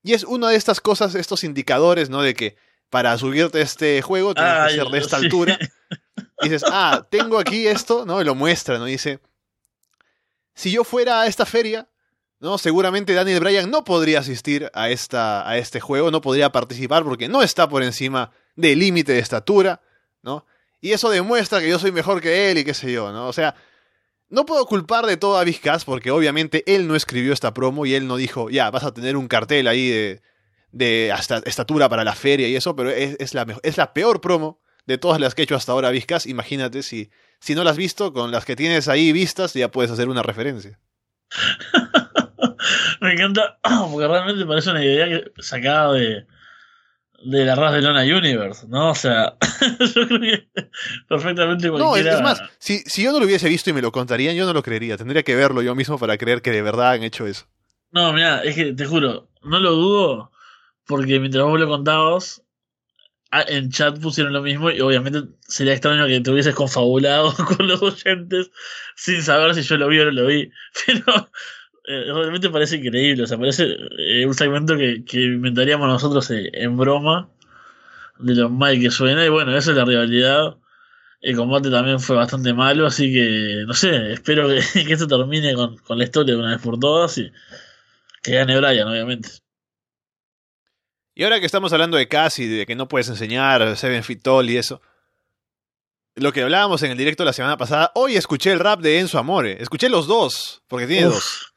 [0.03, 2.21] Y es una de estas cosas, estos indicadores, ¿no?
[2.21, 2.57] De que
[2.89, 5.59] para subirte a este juego tienes que ser de esta altura.
[6.41, 8.21] Y dices, ah, tengo aquí esto, ¿no?
[8.21, 8.87] Y lo muestra, ¿no?
[8.87, 9.21] Y dice,
[10.53, 11.87] si yo fuera a esta feria,
[12.39, 12.57] ¿no?
[12.57, 17.27] Seguramente Daniel Bryan no podría asistir a, esta, a este juego, no podría participar porque
[17.27, 19.81] no está por encima del límite de estatura,
[20.21, 20.45] ¿no?
[20.81, 23.27] Y eso demuestra que yo soy mejor que él y qué sé yo, ¿no?
[23.27, 23.55] O sea,
[24.29, 27.95] no puedo culpar de todo a Vizcas porque obviamente él no escribió esta promo y
[27.95, 30.21] él no dijo, ya, vas a tener un cartel ahí de,
[30.71, 34.61] de hasta estatura para la feria y eso, pero es, la, es la peor promo
[34.85, 36.25] de todas las que he hecho hasta ahora Vizcas.
[36.25, 37.09] Imagínate si,
[37.39, 40.21] si no las has visto, con las que tienes ahí vistas ya puedes hacer una
[40.21, 40.79] referencia.
[43.01, 43.59] Me encanta,
[43.91, 46.25] porque realmente parece una idea sacada de,
[47.23, 48.91] de la raza de Lona Universe, ¿no?
[48.91, 49.35] O sea,
[49.95, 50.49] yo creo que
[51.07, 52.11] perfectamente cualquiera...
[52.11, 54.45] No, es más, si, si yo no lo hubiese visto y me lo contarían, yo
[54.45, 54.97] no lo creería.
[54.97, 57.47] Tendría que verlo yo mismo para creer que de verdad han hecho eso.
[57.91, 60.31] No, mira, es que te juro, no lo dudo,
[60.85, 62.41] porque mientras vos lo contabas,
[63.47, 67.81] en chat pusieron lo mismo y obviamente sería extraño que te hubieses confabulado con los
[67.81, 68.51] oyentes
[68.95, 70.51] sin saber si yo lo vi o no lo vi.
[70.85, 71.29] Pero
[71.87, 73.23] eh, realmente parece increíble.
[73.23, 77.29] O sea, parece eh, un segmento que, inventaríamos nosotros eh, en broma
[78.19, 79.25] de lo mal que suena.
[79.25, 80.57] Y bueno, eso es la rivalidad.
[81.21, 85.77] El combate también fue bastante malo, así que no sé, espero que, esto termine con,
[85.77, 87.31] con, la historia de una vez por todas y
[88.21, 89.29] que gane Brian, obviamente.
[91.15, 94.49] Y ahora que estamos hablando de Cassie, de que no puedes enseñar Seven Feet Tall
[94.49, 94.81] y eso,
[96.15, 99.17] lo que hablábamos en el directo la semana pasada, hoy escuché el rap de Enzo
[99.17, 99.61] Amore.
[99.61, 101.54] Escuché los dos, porque tiene dos.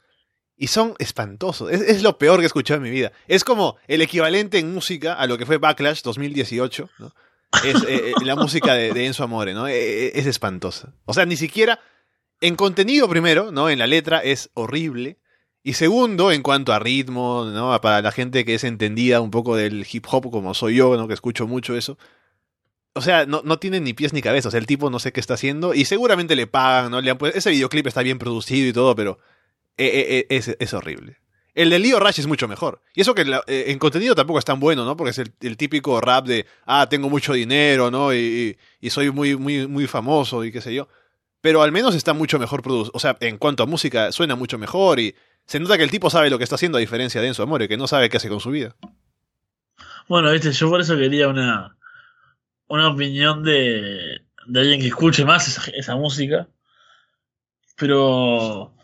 [0.61, 1.71] Y son espantosos.
[1.71, 3.13] Es, lo peor que he escuchado en mi vida.
[3.29, 7.15] Es como el equivalente en música a lo que fue Backlash 2018, ¿no?
[7.65, 9.69] Es eh, eh, la música de, Enzo Amore, ¿no?
[9.69, 10.93] Eh, es espantosa.
[11.05, 11.79] O sea, ni siquiera
[12.41, 13.71] en contenido primero, ¿no?
[13.71, 15.19] En la letra es horrible.
[15.63, 17.81] Y segundo, en cuanto a ritmo, ¿no?
[17.81, 21.07] Para la gente que es entendida un poco del hip hop como soy yo, ¿no?
[21.07, 21.99] Que escucho mucho eso.
[22.95, 24.49] O sea, no, no tiene ni pies ni cabeza.
[24.49, 25.73] O sea, el tipo no sé qué está haciendo.
[25.73, 27.01] Y seguramente le pagan, ¿no?
[27.01, 29.21] Le han ese videoclip está bien producido y todo, pero
[29.79, 31.19] eh, eh, eh, es, horrible.
[31.55, 32.83] El de Leo Rush es mucho mejor.
[32.95, 34.97] Y eso que en contenido tampoco es tan bueno, ¿no?
[34.97, 38.13] Porque es el, típico rap de, ah, tengo mucho dinero, ¿no?
[38.13, 38.59] Y,
[38.91, 40.89] soy muy, muy, muy famoso y qué sé yo.
[41.41, 42.93] Pero al menos está mucho mejor producido.
[42.95, 45.15] O sea, en cuanto a música, suena mucho mejor y
[45.47, 47.69] se nota que el tipo sabe lo que está haciendo a diferencia de Enzo Amore,
[47.69, 48.77] que no sabe qué hace con su vida.
[50.09, 51.77] Bueno, viste, yo por eso quería una,
[52.67, 56.49] una opinión de, de alguien que escuche más esa música.
[57.77, 58.75] Pero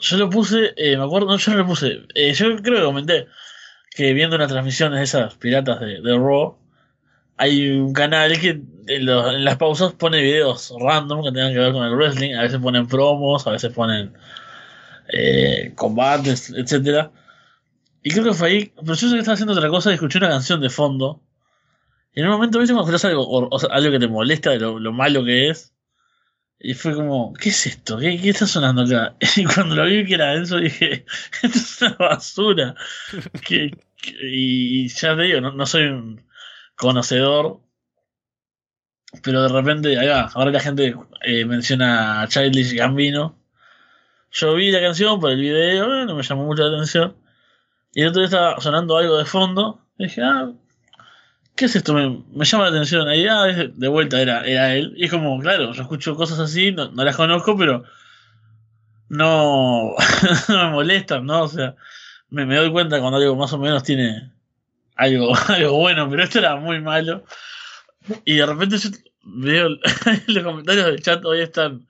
[0.00, 2.06] yo lo puse, eh, me acuerdo, no, yo no lo puse.
[2.14, 3.26] Eh, yo creo que comenté
[3.90, 6.56] que viendo unas transmisiones esas piratas de, de Raw,
[7.40, 11.84] hay un canal que en, las pausas pone videos random que tengan que ver con
[11.84, 12.34] el wrestling.
[12.34, 14.12] A veces ponen promos, a veces ponen
[15.10, 17.10] eh, combates, etcétera.
[18.02, 18.72] Y creo que fue ahí.
[18.76, 21.22] Pero yo sé que estaba haciendo otra cosa y escuché una canción de fondo.
[22.14, 22.74] Y en un momento, ¿viste?
[22.74, 25.72] Cuando escuchas algo, que te molesta de lo malo que es.
[26.60, 27.98] Y fue como, ¿qué es esto?
[27.98, 29.16] ¿Qué, qué está sonando acá?
[29.36, 31.06] Y cuando lo vi que era denso dije,
[31.42, 32.74] esto es una basura.
[33.46, 33.70] Que-
[34.22, 36.24] y ya te digo, no, no soy un
[36.76, 37.60] conocedor.
[39.22, 43.36] Pero de repente, va, ahora la gente eh, menciona a Childish Gambino.
[44.32, 47.16] Yo vi la canción por el video, eh, no me llamó mucho la atención.
[47.94, 49.86] Y el otro día estaba sonando algo de fondo.
[49.98, 50.52] Y dije, ah,
[51.60, 51.92] ¿qué es esto?
[51.92, 53.06] Me, llama la atención.
[53.06, 54.94] Ahí, ah, de vuelta era, era él.
[54.96, 57.84] Y es como, claro, yo escucho cosas así, no, las conozco, pero
[59.10, 59.94] no,
[60.48, 61.42] no me molestan, ¿no?
[61.42, 61.76] O sea,
[62.30, 64.32] me, me doy cuenta cuando algo más o menos tiene
[64.96, 67.24] algo, algo bueno, pero esto era muy malo.
[68.24, 68.88] Y de repente yo
[69.22, 69.68] veo
[70.28, 71.86] los comentarios del chat hoy están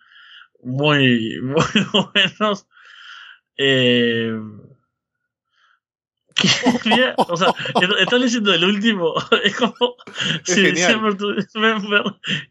[0.64, 2.66] muy, muy buenos.
[3.56, 4.34] Eh,
[6.41, 6.49] que-
[6.88, 7.49] mira, o sea,
[7.80, 9.14] est- están leyendo el último.
[9.45, 9.74] Es como
[10.47, 10.74] Es si genial.
[10.74, 12.03] December to December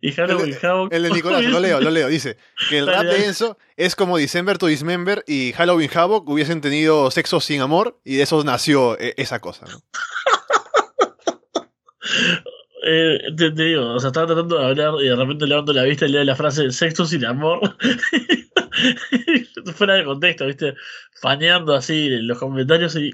[0.02, 0.94] y Halloween Havoc.
[0.94, 2.08] El de Nicolás, lo leo, lo leo.
[2.08, 2.38] Dice
[2.70, 3.26] que el rap de.
[3.26, 8.16] Enzo es como December to Dismember y Halloween Havoc hubiesen tenido sexo sin amor y
[8.18, 9.66] de eso nació eh, esa cosa.
[9.68, 9.82] ¿no?
[12.82, 15.84] Eh, te, te digo, o sea, estaba tratando de hablar y de repente levanto la
[15.84, 17.76] vista y leo la frase sexo sin amor.
[19.76, 20.76] Fuera de contexto, ¿viste?
[21.22, 23.12] Paneando así los comentarios y.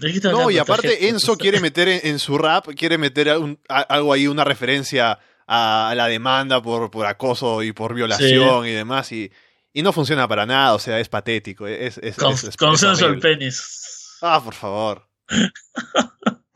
[0.00, 1.08] ¿de qué está No, y aparte?
[1.08, 5.18] Enzo quiere meter en, en su rap, quiere meter un- a- algo ahí, una referencia
[5.46, 9.30] a, la demanda por, por acoso y por violación y demás, y,
[9.72, 11.66] y no funciona para nada, o sea, es patético.
[11.66, 13.36] Es, es, Con- es- consenso el horrible.
[13.36, 14.18] penis.
[14.22, 15.08] Ah, por favor.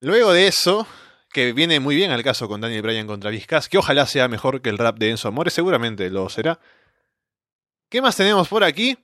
[0.00, 0.86] Luego de eso,
[1.32, 4.60] que viene muy bien al caso con Daniel Bryan contra Vizcas, que ojalá sea mejor
[4.60, 6.60] que el rap de Enzo Amores, seguramente lo será.
[7.88, 8.98] ¿Qué más tenemos por aquí?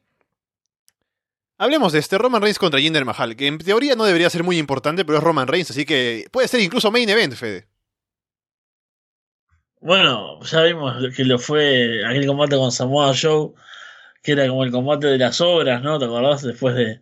[1.62, 4.56] Hablemos de este Roman Reigns contra Jinder Mahal, que en teoría no debería ser muy
[4.56, 7.68] importante, pero es Roman Reigns, así que puede ser incluso main event, Fede.
[9.78, 13.52] Bueno, ya vimos que lo fue aquel combate con Samoa Joe,
[14.22, 15.98] que era como el combate de las obras, ¿no?
[15.98, 16.40] ¿Te acordás?
[16.40, 16.98] Después de,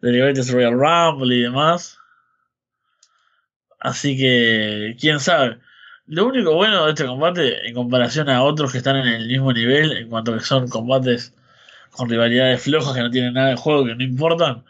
[0.00, 1.96] de Greatest Royal Rumble y demás.
[3.78, 5.60] Así que, quién sabe.
[6.06, 9.52] Lo único bueno de este combate, en comparación a otros que están en el mismo
[9.52, 11.32] nivel, en cuanto que son combates
[11.90, 14.64] con rivalidades flojas que no tienen nada de juego, que no importan,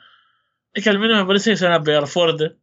[0.72, 2.56] es que al menos me parece que se van a pegar fuerte.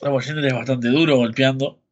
[0.00, 1.82] La Jinder es bastante duro golpeando.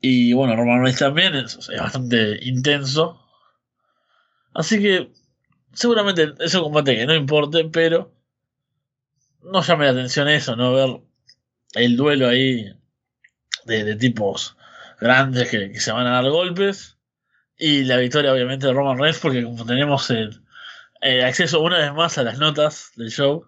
[0.00, 3.20] Y bueno, Roman Reigns también es, bastante intenso.
[4.54, 5.10] Así que
[5.72, 8.12] seguramente es un combate que no importe, pero
[9.42, 10.74] no llame la atención eso, ¿no?
[10.74, 11.00] Ver
[11.74, 12.72] el duelo ahí
[13.64, 14.56] de, tipos
[15.00, 16.97] grandes que se van a dar golpes.
[17.58, 20.40] Y la victoria obviamente de Roman Reigns, porque como tenemos el,
[21.24, 23.44] acceso una vez más a las notas del show,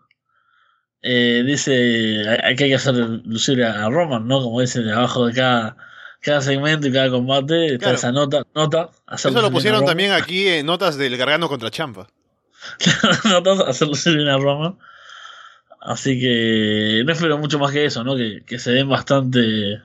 [1.03, 4.41] eh, dice hay- que hay que hacer lucir a, Roman, ¿no?
[4.43, 5.77] Como dice abajo de cada,
[6.21, 7.95] cada segmento y cada combate, está Claro.
[7.95, 12.09] esa nota, nota, Eso lo pusieron también aquí en notas del Gargano contra Champa.
[13.25, 14.77] notas, hacer lucir bien a Roman.
[15.81, 18.15] Así que no espero mucho más que eso, ¿no?
[18.17, 19.81] Que, que se den bastante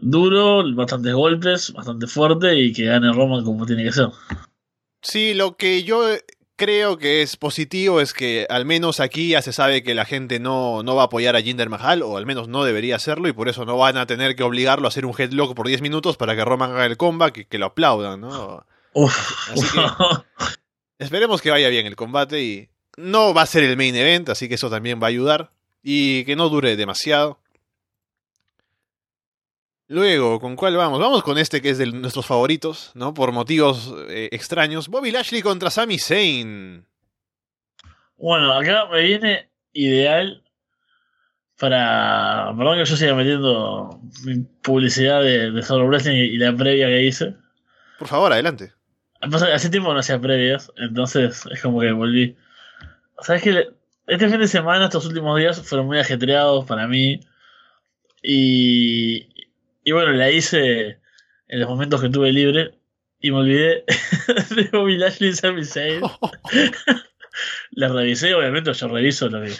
[0.00, 4.08] duro, bastantes golpes, bastante fuerte y que gane Roman como tiene que ser.
[5.02, 6.04] Sí, lo que yo
[6.56, 10.40] creo que es positivo es que al menos aquí ya se sabe que la gente
[10.40, 13.32] no, no va a apoyar a Jinder Mahal, o al menos no debería hacerlo, y
[13.32, 16.18] por eso no van a tener que obligarlo a hacer un headlock por 10 minutos
[16.18, 18.66] para que Roman haga el comeback y que lo aplaudan, ¿no?
[18.92, 19.78] Uf, Así
[20.98, 24.46] Esperemos que vaya bien el combate y no va a ser el main event, así
[24.46, 27.39] que eso también va a ayudar y que no dure demasiado.
[29.90, 31.00] Luego, ¿con cuál vamos?
[31.00, 33.12] Vamos con este que es de nuestros favoritos, ¿no?
[33.12, 34.86] Por motivos eh, extraños.
[34.86, 36.86] Bobby Lashley contra Sami Zayn.
[38.16, 40.44] Bueno, acá me viene ideal
[41.58, 42.54] para.
[42.56, 47.02] Perdón que yo siga metiendo mi publicidad de, de Solo Wrestling y la previa que
[47.02, 47.34] hice.
[47.98, 48.72] Por favor, adelante.
[49.20, 52.36] Que hace tiempo no hacía previas, entonces es como que volví.
[53.22, 53.70] ¿Sabes qué?
[54.06, 57.20] Este fin de semana, estos últimos días, fueron muy ajetreados para mí.
[58.22, 59.29] Y,
[59.90, 61.00] y bueno, la hice
[61.48, 62.78] en los momentos que tuve libre.
[63.18, 63.84] Y me olvidé
[64.54, 65.62] de Bobby Lashley y Sami.
[67.72, 69.52] La revisé, obviamente, yo reviso lo que,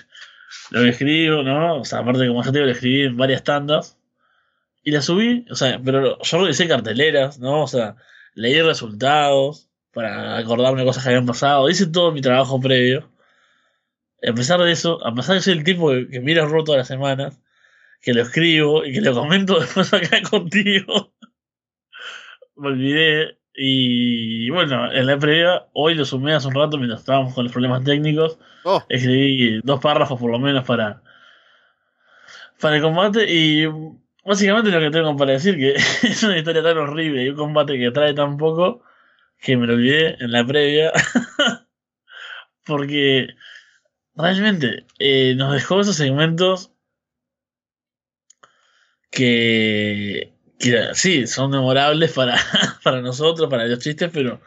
[0.71, 1.81] lo que escribo, ¿no?
[1.81, 3.99] O sea, aparte, como ya te digo, lo escribí en varias tandas.
[4.85, 7.65] Y la subí, o sea, pero yo revisé carteleras, ¿no?
[7.65, 7.97] O sea,
[8.35, 11.69] leí resultados para acordarme cosas que habían pasado.
[11.69, 13.11] Hice todo mi trabajo previo.
[14.23, 16.79] a pesar de eso, a pesar de ser el tipo que, que mira Raw todas
[16.79, 17.41] las semanas,
[18.01, 21.13] que lo escribo y que lo comento después acá contigo,
[22.57, 23.39] me olvidé.
[23.53, 27.53] Y bueno, en la previa, hoy lo sumé hace un rato mientras estábamos con los
[27.53, 28.39] problemas técnicos.
[28.65, 31.03] Oh, Escribí dos párrafos por lo menos para,
[32.61, 33.67] para el combate y
[34.25, 35.75] básicamente lo que tengo para decir que
[36.07, 38.83] es una historia tan horrible y un combate que trae tan poco
[39.41, 40.93] que me lo olvidé en la previa.
[42.65, 43.29] Porque
[44.15, 46.73] realmente eh, nos dejó esos segmentos
[49.11, 50.33] que,
[50.95, 52.39] sí, son memorables para,
[52.85, 54.41] para nosotros, para los chistes, pero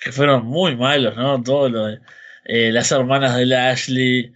[0.00, 1.42] que fueron muy malos, ¿no?
[1.42, 1.98] Todo lo de
[2.44, 4.32] eh, las hermanas de Ashley.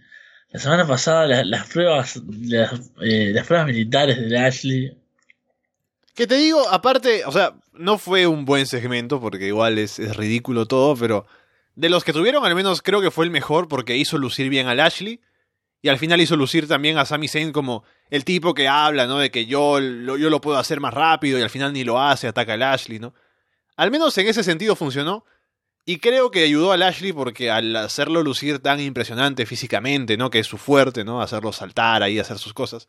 [0.51, 4.97] La semana pasada la- las pruebas las, eh, pruebas militares de Ashley.
[6.13, 10.15] que te digo, aparte, o sea, no fue un buen segmento porque igual es, es
[10.15, 11.25] ridículo todo, pero
[11.75, 14.67] de los que tuvieron al menos creo que fue el mejor porque hizo lucir bien
[14.67, 15.19] a Lashley
[15.85, 19.19] y al final hizo lucir también a Sami Zayn como el tipo que habla, ¿no?
[19.19, 22.01] De que yo lo, yo lo puedo hacer más rápido y al final ni lo
[22.01, 23.13] hace, ataca a Lashley, ¿no?
[23.75, 25.25] Al menos en ese sentido funcionó.
[25.85, 30.31] Y creo que ayudó a Lashley porque al hacerlo lucir tan impresionante físicamente, ¿no?
[30.31, 31.21] Que es su fuerte, ¿no?
[31.21, 32.87] Hacerlo saltar ahí, hacer sus cosas.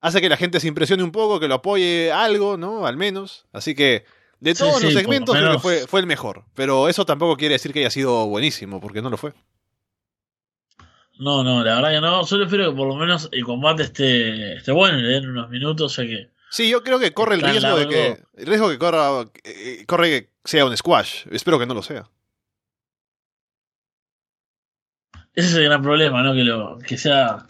[0.00, 2.88] Hace que la gente se impresione un poco, que lo apoye algo, ¿no?
[2.88, 3.46] Al menos.
[3.52, 4.04] Así que,
[4.40, 6.44] de todos sí, los lo segmentos, creo que fue, fue el mejor.
[6.54, 9.32] Pero eso tampoco quiere decir que haya sido buenísimo, porque no lo fue.
[11.20, 12.24] No, no, la verdad que no.
[12.24, 15.48] Solo espero que por lo menos el combate esté, esté bueno y le den unos
[15.50, 18.22] minutos, ya que Sí, yo creo que corre el riesgo de que.
[18.36, 19.24] El riesgo que corra.
[19.44, 21.26] eh, corre que sea un squash.
[21.30, 22.08] Espero que no lo sea.
[25.34, 26.32] ese es el gran problema, ¿no?
[26.34, 27.46] Que lo que sea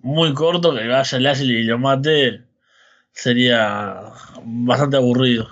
[0.00, 2.44] muy corto, que vaya Lashley y lo mate,
[3.10, 4.02] sería
[4.44, 5.50] bastante aburrido.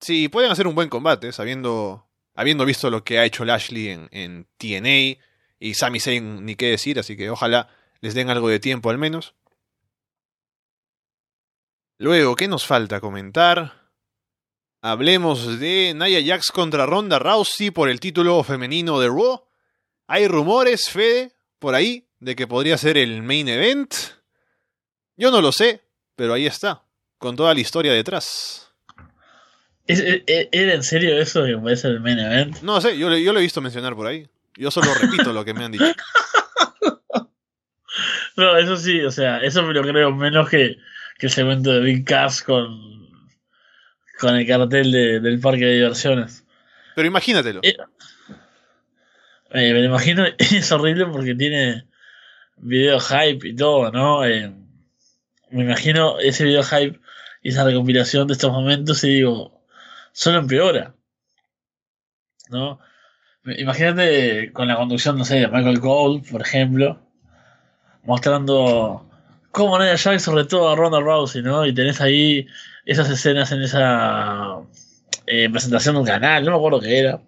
[0.00, 2.06] Sí, pueden hacer un buen combate, sabiendo.
[2.36, 5.20] Habiendo visto lo que ha hecho Lashley en, en TNA.
[5.58, 7.68] Y Sami Zayn ni qué decir, así que ojalá
[8.00, 9.34] les den algo de tiempo al menos.
[11.98, 13.84] Luego, ¿qué nos falta comentar?
[14.82, 19.44] Hablemos de Nia Jax contra Ronda Rousey por el título femenino de Raw.
[20.06, 23.94] Hay rumores, Fede, por ahí, de que podría ser el main event.
[25.16, 25.80] Yo no lo sé,
[26.16, 26.82] pero ahí está,
[27.18, 28.72] con toda la historia detrás.
[29.86, 32.60] ¿Es- e- e- ¿Era en serio eso que puede ser el main event?
[32.62, 34.28] No sé, yo, yo lo he visto mencionar por ahí.
[34.56, 35.84] Yo solo repito lo que me han dicho.
[38.36, 40.76] No, eso sí, o sea, eso me lo creo menos que,
[41.18, 43.08] que el segmento de Big Cass con,
[44.18, 46.44] con el cartel de- del parque de diversiones.
[46.96, 47.60] Pero imagínatelo.
[47.62, 47.76] Eh,
[49.50, 51.86] Eh, me lo imagino, es horrible porque tiene
[52.56, 54.24] video hype y todo, ¿no?
[54.24, 54.52] Eh,
[55.50, 56.98] me imagino ese video hype
[57.42, 59.62] y esa recopilación de estos momentos y digo,
[60.12, 60.92] solo empeora,
[62.50, 62.80] ¿no?
[63.46, 66.98] Imagínate con la conducción, no sé, de Michael Cole, por ejemplo,
[68.04, 69.06] mostrando
[69.50, 71.66] cómo Nia Jax sobre todo a Ronda Rousey, ¿no?
[71.66, 72.46] Y tenés ahí
[72.86, 74.58] esas escenas en esa
[75.26, 77.20] eh, presentación de un canal, no me acuerdo qué era.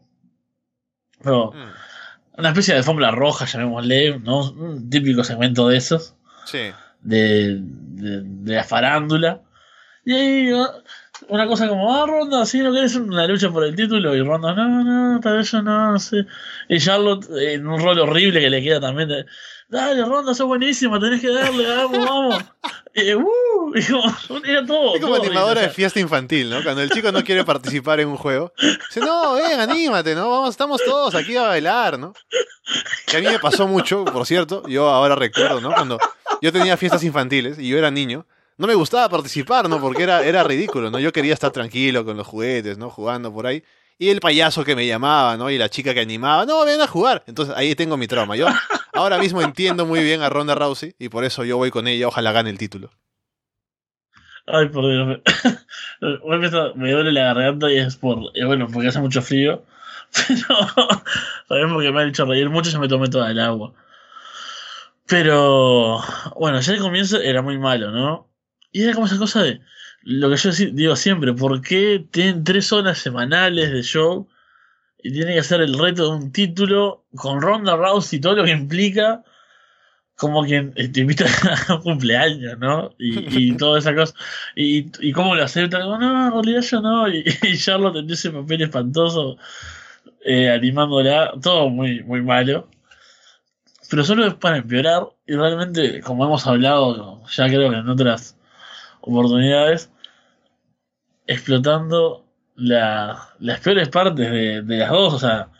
[1.22, 4.50] Pero Mm, una especie de alfombra roja, llamémosle, ¿no?
[4.52, 6.14] Un típico segmento de esos,
[6.46, 6.70] sí.
[7.00, 9.42] de, de, de la farándula.
[10.04, 10.68] Y ahí ¿no?
[11.28, 14.14] Una cosa como, ah, Ronda, sí, no querés una lucha por el título.
[14.14, 16.26] Y Ronda, no, no, tal vez yo no, no sé.
[16.68, 19.26] Y Charlotte, en un rol horrible que le queda también, de,
[19.68, 22.44] dale, Ronda, sos buenísima, tenés que darle, vamos, vamos.
[22.94, 23.22] Y, uh,
[23.74, 24.94] y como, era todo.
[24.94, 26.62] Es como todo, animadora de fiesta infantil, ¿no?
[26.62, 30.30] Cuando el chico no quiere participar en un juego, dice, no, ven, anímate, ¿no?
[30.30, 32.12] Vamos, estamos todos aquí a bailar, ¿no?
[33.06, 35.72] Que a mí me pasó mucho, por cierto, yo ahora recuerdo, ¿no?
[35.72, 35.98] Cuando
[36.40, 38.26] yo tenía fiestas infantiles y yo era niño,
[38.58, 39.80] no me gustaba participar, ¿no?
[39.80, 40.98] Porque era, era ridículo, ¿no?
[40.98, 42.90] Yo quería estar tranquilo con los juguetes, ¿no?
[42.90, 43.62] Jugando por ahí.
[43.98, 45.50] Y el payaso que me llamaba, ¿no?
[45.50, 47.24] Y la chica que animaba, no, ven a jugar.
[47.26, 48.36] Entonces ahí tengo mi trauma.
[48.36, 48.46] Yo
[48.92, 52.08] ahora mismo entiendo muy bien a Ronda Rousey y por eso yo voy con ella,
[52.08, 52.90] ojalá gane el título.
[54.46, 55.20] Ay, por Dios.
[56.76, 58.18] Me, duele la garganta y es por.
[58.46, 59.64] bueno, porque hace mucho frío.
[60.28, 60.38] Pero.
[61.48, 63.72] También porque me ha hecho reír mucho y yo me tomé toda el agua.
[65.06, 66.00] Pero.
[66.36, 68.28] Bueno, ya el comienzo era muy malo, ¿no?
[68.76, 69.62] Y era como esa cosa de.
[70.02, 74.28] Lo que yo digo siempre, ¿por qué tienen tres horas semanales de show
[75.02, 78.44] y tiene que hacer el reto de un título con Ronda Rousey y todo lo
[78.44, 79.24] que implica?
[80.14, 81.24] Como quien te invita
[81.68, 82.94] a un cumpleaños, ¿no?
[82.98, 84.12] Y, y toda esa cosa.
[84.54, 85.80] Y, y cómo lo aceptan.
[85.80, 87.08] No, en realidad yo no.
[87.08, 89.38] Y, y Charlotte en ese papel espantoso,
[90.22, 91.32] eh, animándola.
[91.42, 92.68] Todo muy, muy malo.
[93.88, 95.08] Pero solo es para empeorar.
[95.26, 98.35] Y realmente, como hemos hablado, ya creo que en otras
[99.06, 99.90] oportunidades,
[101.26, 102.24] explotando
[102.56, 105.14] la- las peores partes de, las dos.
[105.14, 105.50] O sea,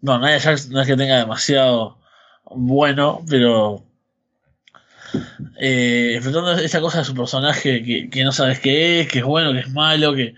[0.00, 1.98] No, Nia Jax no es que tenga demasiado
[2.46, 3.84] bueno, pero
[5.58, 9.52] eh, enfrentando esa cosa de su personaje que, no sabes qué es, que es bueno,
[9.52, 10.34] que es malo, que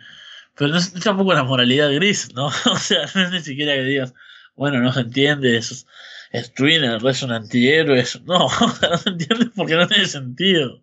[0.56, 2.46] pero no es, tampoco la moralidad gris, ¿no?
[2.72, 4.14] o sea, no es ni siquiera que digas,
[4.56, 5.86] bueno, no se entiende, es,
[6.32, 10.82] es es un antihéroe, no, o sea, no se entiende porque no tiene sentido.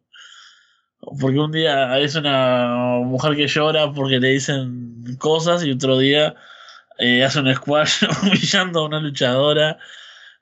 [1.19, 6.35] Porque un día es una mujer que llora porque le dicen cosas y otro día
[6.97, 9.77] eh, hace un squash humillando a una luchadora,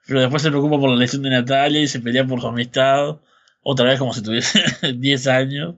[0.07, 3.17] pero después se preocupa por la lesión de Natalia y se pelea por su amistad,
[3.61, 4.63] otra vez como si tuviese
[4.95, 5.75] 10 años.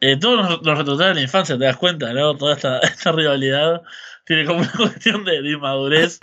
[0.00, 2.36] Eh, todos los, los de la infancia, te das cuenta, ¿no?
[2.36, 3.82] Toda esta, esta rivalidad
[4.24, 6.20] tiene como una cuestión de, inmadurez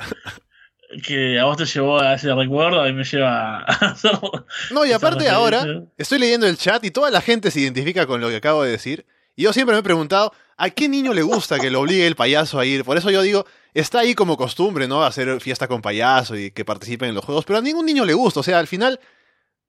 [1.03, 3.95] que a vos te llevó a ese recuerdo, a mí me lleva a.
[4.71, 5.65] No, y aparte ahora
[5.97, 8.71] estoy leyendo el chat y toda la gente se identifica con lo que acabo de
[8.71, 9.05] decir.
[9.35, 12.15] Y yo siempre me he preguntado, ¿a qué niño le gusta que lo obligue el
[12.15, 12.83] payaso a ir?
[12.83, 15.03] Por eso yo digo, está ahí como costumbre, ¿no?
[15.03, 18.15] Hacer fiesta con payaso y que participen en los juegos, pero a ningún niño le
[18.15, 18.39] gusta.
[18.39, 18.99] O sea, al final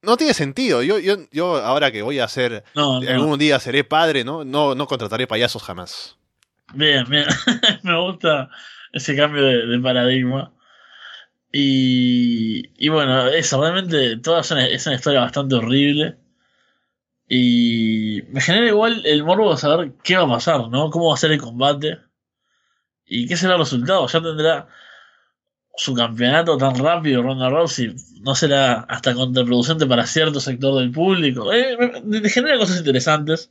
[0.03, 0.83] no tiene sentido.
[0.83, 4.45] Yo, yo, yo ahora que voy a ser, algún día seré padre, ¿no?
[4.45, 6.17] No, no contrataré payasos jamás.
[6.75, 7.27] Bien, bien.
[7.83, 8.51] Me gusta
[8.93, 10.53] ese cambio de, paradigma.
[11.53, 16.17] Y, y, bueno, eso, realmente toda es una, historia bastante horrible.
[17.29, 20.91] Y me genera igual el morbo de saber qué va a pasar, ¿no?
[20.91, 21.99] Cómo va a ser el combate.
[23.07, 24.07] Y qué será el resultado.
[24.07, 24.69] Ya tendrá
[25.77, 31.53] su campeonato tan rápido, Ronda Rousey, no será hasta contraproducente para cierto sector del público.
[31.53, 31.77] Eh,
[32.31, 33.51] genera cosas interesantes.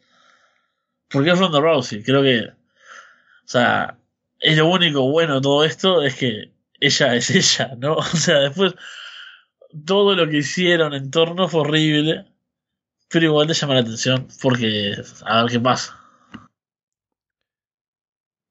[1.10, 2.04] Porque es Ronda Rousey.
[2.04, 2.42] Creo que.
[2.50, 3.98] O sea,
[4.40, 7.96] es lo único bueno de todo esto es que ella es ella, ¿no?
[7.98, 8.74] O sea, después.
[9.86, 12.26] Todo lo que hicieron en torno fue horrible.
[13.10, 14.28] Pero igual te llama la atención.
[14.42, 14.96] Porque.
[15.26, 15.98] A ver qué pasa.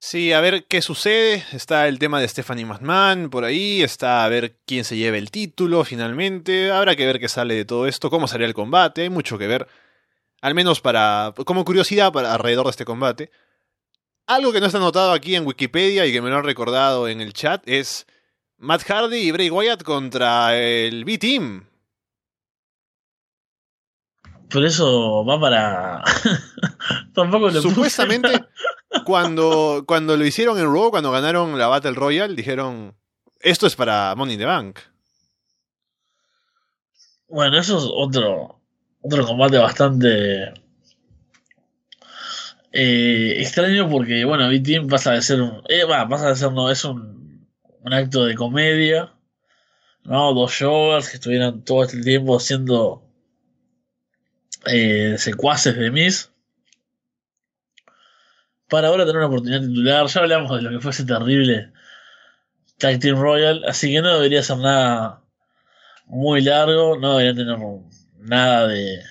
[0.00, 1.44] Sí, a ver qué sucede.
[1.52, 3.82] Está el tema de Stephanie McMahon por ahí.
[3.82, 6.70] Está a ver quién se lleva el título finalmente.
[6.70, 9.02] Habrá que ver qué sale de todo esto, cómo sería el combate.
[9.02, 9.66] Hay mucho que ver.
[10.42, 11.34] Al menos para.
[11.44, 13.30] como curiosidad para alrededor de este combate.
[14.26, 17.20] Algo que no está anotado aquí en Wikipedia y que me lo han recordado en
[17.20, 18.06] el chat es
[18.58, 21.66] Matt Hardy y Bray Wyatt contra el B-Team.
[24.50, 26.04] Por eso va para.
[27.14, 28.44] Tampoco lo Supuestamente,
[29.04, 32.94] cuando, cuando lo hicieron en Raw, cuando ganaron la Battle Royale, dijeron:
[33.40, 34.78] Esto es para Money in the Bank.
[37.28, 38.60] Bueno, eso es otro,
[39.02, 40.54] otro combate bastante
[42.72, 45.62] eh, extraño porque, bueno, B-Team pasa de ser un.
[45.68, 47.25] Eh, pasa de ser, no, es un,
[47.86, 49.12] un acto de comedia.
[50.02, 50.34] ¿no?
[50.34, 53.02] Dos shows que estuvieron todo este tiempo haciendo
[54.66, 56.30] eh, secuaces de Miss
[58.68, 60.06] para ahora tener una oportunidad titular.
[60.08, 61.72] Ya hablamos de lo que fue ese terrible
[62.78, 65.22] Tag Team Royal, así que no debería ser nada
[66.06, 67.58] muy largo, no debería tener
[68.18, 69.02] nada de,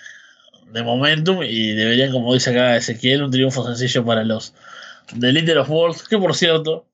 [0.84, 4.54] momentum y deberían, como dice acá Ezequiel, un triunfo sencillo para los
[5.18, 6.86] The Litter of Worlds, que por cierto,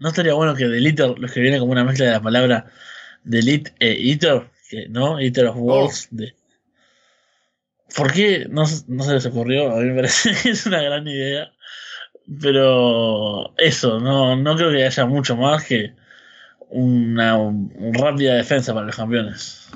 [0.00, 2.66] no estaría bueno que The Litter lo escribiera como una mezcla de la palabra
[3.24, 5.18] Delete e Eater, que, ¿no?
[5.20, 6.34] Eater of Worlds, de,
[7.96, 8.46] ¿Por qué?
[8.48, 9.70] No, no se les ocurrió.
[9.72, 11.52] A mí me parece que es una gran idea.
[12.40, 15.94] Pero eso, no, no creo que haya mucho más que
[16.68, 17.38] una,
[17.92, 19.70] rápida defensa para los campeones.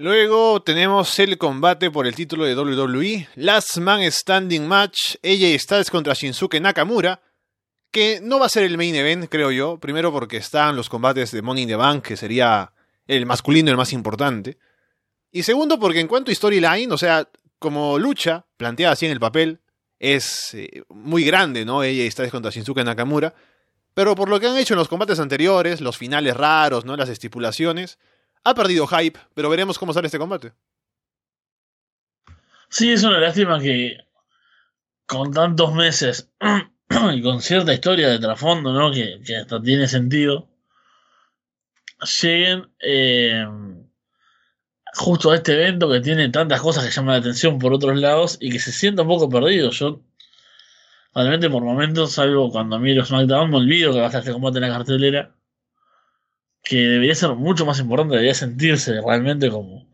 [0.00, 5.90] Luego tenemos el combate por el título de WWE, Last Man Standing Match, AJ Styles
[5.90, 7.20] contra Shinsuke Nakamura,
[7.90, 11.32] que no va a ser el main event, creo yo, primero porque están los combates
[11.32, 12.72] de Money in the Bank, que sería
[13.08, 14.56] el masculino el más importante,
[15.32, 19.18] y segundo, porque en cuanto a storyline, o sea, como lucha, planteada así en el
[19.18, 19.58] papel,
[19.98, 21.82] es eh, muy grande, ¿no?
[21.82, 23.34] Ella está contra Shinsuke Nakamura.
[23.94, 26.96] Pero por lo que han hecho en los combates anteriores, los finales raros, ¿no?
[26.96, 27.98] Las estipulaciones,
[28.44, 30.52] ha perdido hype, pero veremos cómo sale este combate.
[32.68, 33.96] Sí, es una lástima que
[35.06, 36.30] con tantos meses
[37.14, 38.92] y con cierta historia de trasfondo, ¿no?
[38.92, 40.48] Que, que hasta tiene sentido,
[42.20, 43.46] lleguen eh,
[44.94, 48.36] justo a este evento que tiene tantas cosas que llaman la atención por otros lados
[48.40, 49.70] y que se sienta un poco perdido.
[49.70, 50.02] Yo,
[51.14, 54.58] realmente por momentos, salvo cuando miro SmackDown, me olvido que va a estar este combate
[54.58, 55.34] en la cartelera,
[56.68, 59.88] que debería ser mucho más importante, debería sentirse realmente como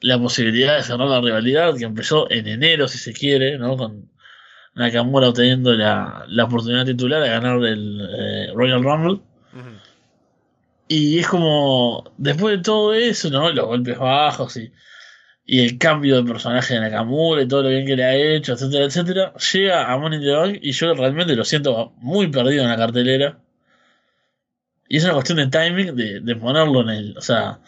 [0.00, 3.76] la posibilidad de cerrar la rivalidad que empezó en enero, si se quiere, ¿no?
[3.76, 4.10] Con
[4.74, 9.20] Nakamura obteniendo la, la oportunidad titular de ganar el eh, Royal Rumble.
[10.88, 13.52] Y es como, después de todo eso, ¿no?
[13.52, 14.72] Los golpes bajos y,
[15.46, 18.54] y el cambio de personaje de Nakamura y todo lo bien que le ha hecho,
[18.54, 22.64] etcétera, etcétera, llega a Money in the Bank y yo realmente lo siento muy perdido
[22.64, 23.38] en la cartelera.
[24.88, 27.60] Y es una cuestión de timing, de, ponerlo en el, o sea,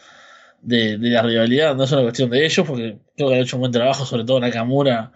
[0.62, 3.56] de, de, la rivalidad, no es una cuestión de ellos, porque creo que han hecho
[3.56, 5.12] un buen trabajo, sobre todo Nakamura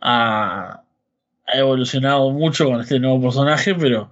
[0.00, 0.82] ha,
[1.46, 4.10] ha evolucionado mucho con este nuevo personaje, pero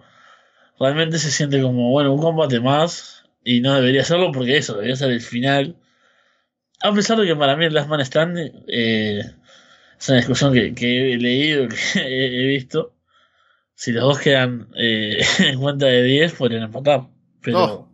[0.78, 4.96] realmente se siente como, bueno, un combate más, y no debería serlo porque eso, debería
[4.96, 5.76] ser el final
[6.82, 9.22] a pesar de que para mí el Last Man Standing eh,
[9.98, 12.94] es una discusión que, que, he leído, que he, visto.
[13.74, 17.08] Si los dos quedan eh, en cuenta de 10, podrían empatar.
[17.46, 17.88] Pero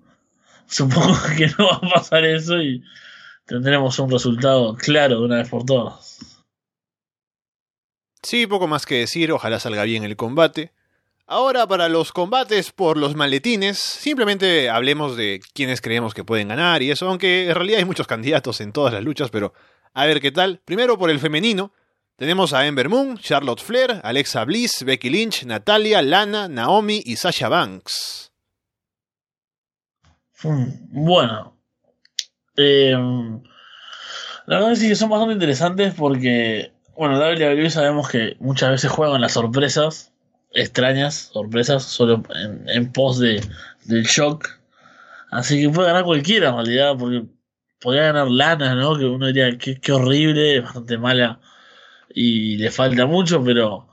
[0.67, 2.83] supongo que no va a pasar eso y
[3.47, 6.19] tendremos un resultado claro de una vez por todas.
[8.23, 10.73] Sí, poco más que decir, ojalá salga bien el combate.
[11.27, 16.83] Ahora para los combates por los maletines, simplemente hablemos de quiénes creemos que pueden ganar
[16.83, 19.53] y eso, aunque en realidad hay muchos candidatos en todas las luchas, pero
[19.93, 20.63] a ver qué tal.
[20.65, 21.73] Primero por el femenino,
[22.17, 27.49] tenemos a Ember Moon, Charlotte Flair, Alexa Bliss, Becky Lynch, Natalia, Lana, Naomi y Sasha
[27.49, 28.32] Banks.
[30.43, 31.57] Bueno,
[32.57, 32.93] eh,
[34.47, 39.21] la verdad es que son bastante interesantes porque, bueno, WWE sabemos que muchas veces juegan
[39.21, 40.13] las sorpresas
[40.55, 42.23] extrañas, sorpresas, solo
[42.67, 43.41] en, pos de,
[43.85, 44.49] del shock.
[45.31, 47.25] Así que puede ganar cualquiera en realidad, porque
[47.81, 48.99] podría ganar Lana, ¿no?
[48.99, 51.41] Que uno diría que, qué horrible, bastante mala
[52.15, 53.89] y le falta mucho, pero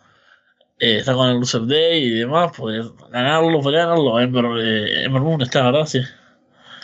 [0.80, 4.20] eh, está con el Loser Day y demás, podría ganarlo, podría ganarlo.
[4.20, 5.86] Ember, eh, Moon está, ¿verdad?
[5.86, 6.02] Sí.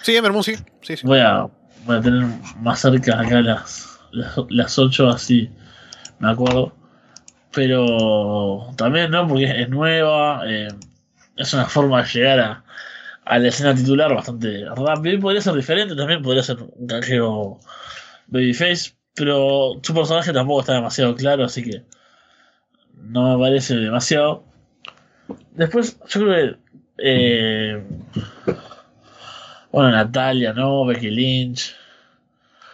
[0.06, 0.56] Sí, Ember Moon, sí.
[0.82, 1.48] sí, Voy, a,
[1.86, 2.28] voy a tener
[2.60, 5.50] más cerca acá las, las, las 8, así
[6.20, 6.74] me acuerdo
[7.56, 9.28] pero también, ¿no?
[9.28, 10.68] Porque es nueva, eh,
[11.38, 12.66] es una forma de llegar a,
[13.24, 17.60] a, la escena titular bastante rápido podría ser diferente, también podría ser un canjeo
[18.28, 21.84] babyface, pero su personaje tampoco está demasiado claro, así que
[22.94, 24.44] no me parece demasiado.
[25.52, 26.66] Después, yo creo que...
[26.98, 27.84] Eh,
[29.76, 30.86] bueno, Natalia, ¿no?
[30.86, 31.76] Becky Lynch.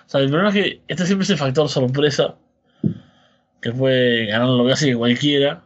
[0.06, 2.36] O sea, el problema es que este siempre es el factor sorpresa
[3.60, 5.64] que puede ganarlo casi que cualquiera.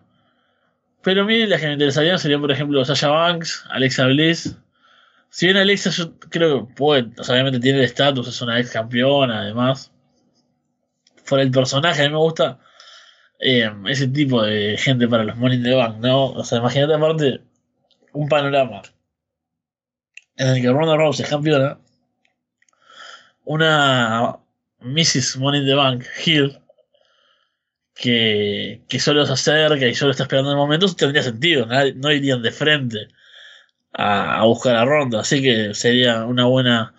[1.02, 4.56] Pero a mí las que me interesarían serían, por ejemplo, Sasha Banks, Alexa Bliss.
[5.30, 9.42] Si bien Alexa yo creo que puede, obviamente tiene el estatus, es una ex campeona
[9.42, 9.92] además.
[11.26, 12.60] Fuera el personaje, a mí me gusta
[13.42, 16.28] eh, ese tipo de gente para los Money in the Bank, ¿no?
[16.28, 17.42] O sea, imagínate aparte
[18.14, 18.84] un panorama
[20.38, 21.78] en el que Ronda Rousey es campeona,
[23.46, 24.38] una
[24.82, 25.38] Mrs.
[25.38, 26.60] Money in the Bank, Hill,
[27.96, 32.42] que, que solo se acerca y solo está esperando el momento, tendría sentido, no, irían
[32.42, 33.08] de frente
[33.94, 36.94] a, buscar a Ronda, así que sería una buena...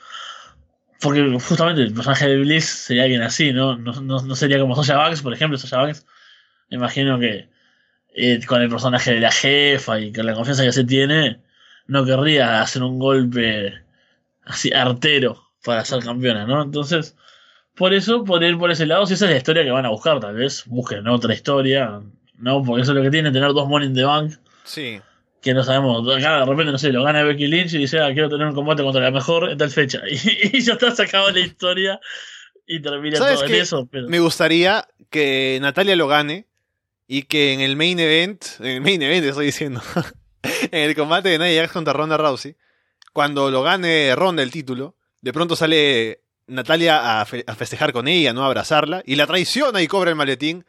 [1.01, 3.77] Porque justamente el personaje de Bliss sería alguien así, ¿no?
[3.77, 6.07] No, no, sería como Sasha Banks, por ejemplo, Sasha Banks,
[6.71, 7.51] me imagino que
[8.15, 11.43] eh, con el personaje de la jefa y con la confianza que se tiene,
[11.87, 13.75] no querría hacer un golpe
[14.45, 16.63] así artero para ser campeona, ¿no?
[16.63, 17.17] Entonces,
[17.75, 19.91] por eso, por ir por ese lado, si esa es la historia que van a
[19.91, 22.01] buscar, tal vez busquen otra historia,
[22.39, 22.63] ¿no?
[22.63, 24.33] Porque eso es lo que tiene, tener dos Money in the Bank.
[24.65, 25.01] Sí.
[25.43, 28.13] Que no sabemos, acá de repente, no sé, lo gana Becky Lynch y dice, ah,
[28.13, 30.01] quiero tener un combate contra la mejor en tal fecha.
[30.09, 32.01] Y, ya está sacado la historia
[32.67, 33.89] y termina todo en eso.
[33.93, 36.47] Me gustaría que Natalia lo gane
[37.07, 39.83] y que en el main event, en el main event estoy diciendo,
[40.71, 42.57] en el combate de Nia Jax contra Ronda Rousey,
[43.13, 48.43] cuando lo gane Ronda el título, de pronto sale Natalia a, festejar con ella, ¿no?
[48.43, 50.65] A abrazarla, y la traiciona y cobra el maletín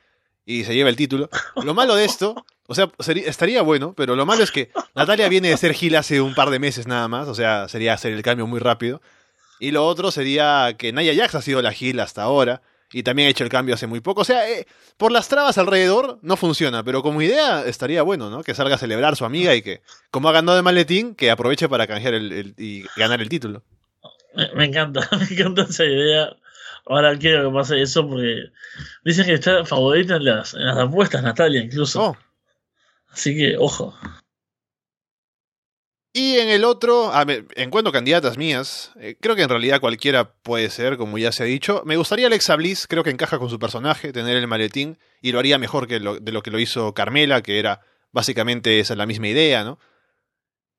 [0.45, 1.29] y se lleva el título.
[1.63, 2.89] Lo malo de esto, o sea,
[3.25, 6.49] estaría bueno, pero lo malo es que Natalia viene de ser Gil hace un par
[6.49, 9.01] de meses nada más, o sea, sería hacer el cambio muy rápido.
[9.59, 13.27] Y lo otro sería que Naya Jax ha sido la Gil hasta ahora, y también
[13.27, 14.21] ha hecho el cambio hace muy poco.
[14.21, 14.65] O sea, eh,
[14.97, 18.43] por las trabas alrededor no funciona, pero como idea estaría bueno, ¿no?
[18.43, 19.81] Que salga a celebrar su amiga y que,
[20.11, 23.63] como ha ganado el maletín, que aproveche para canjear el, y ganar el título.
[24.55, 26.35] Me, encanta, me encanta esa idea.
[26.85, 28.45] Ahora quiero que pase eso porque
[29.03, 32.01] dicen que está favorita en las, en las apuestas, Natalia, incluso.
[32.01, 32.17] Oh.
[33.09, 33.93] Así que, ojo.
[36.17, 37.11] Y en el otro,
[37.55, 38.91] encuentro candidatas mías.
[38.99, 41.83] Eh, creo que en realidad cualquiera puede ser, como ya se ha dicho.
[41.85, 45.37] Me gustaría Alexa Bliss, creo que encaja con su personaje, tener el maletín, y lo
[45.37, 47.81] haría mejor que de lo que lo hizo Carmela, que era
[48.11, 49.77] básicamente esa la misma idea, ¿no?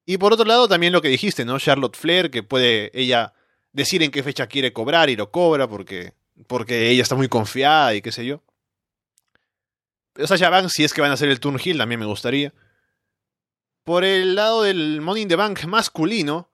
[0.04, 1.56] Y por otro lado, también lo que dijiste, ¿no?
[1.60, 3.32] Charlotte Flair, que puede ella
[3.70, 6.14] decir en qué fecha quiere cobrar y lo cobra porque,
[6.48, 8.42] porque ella está muy confiada y qué sé yo.
[10.16, 12.52] Sasha Banks, si es que van a hacer el Turn Hill, también me gustaría.
[13.88, 16.50] Por el lado del Money in the Bank masculino,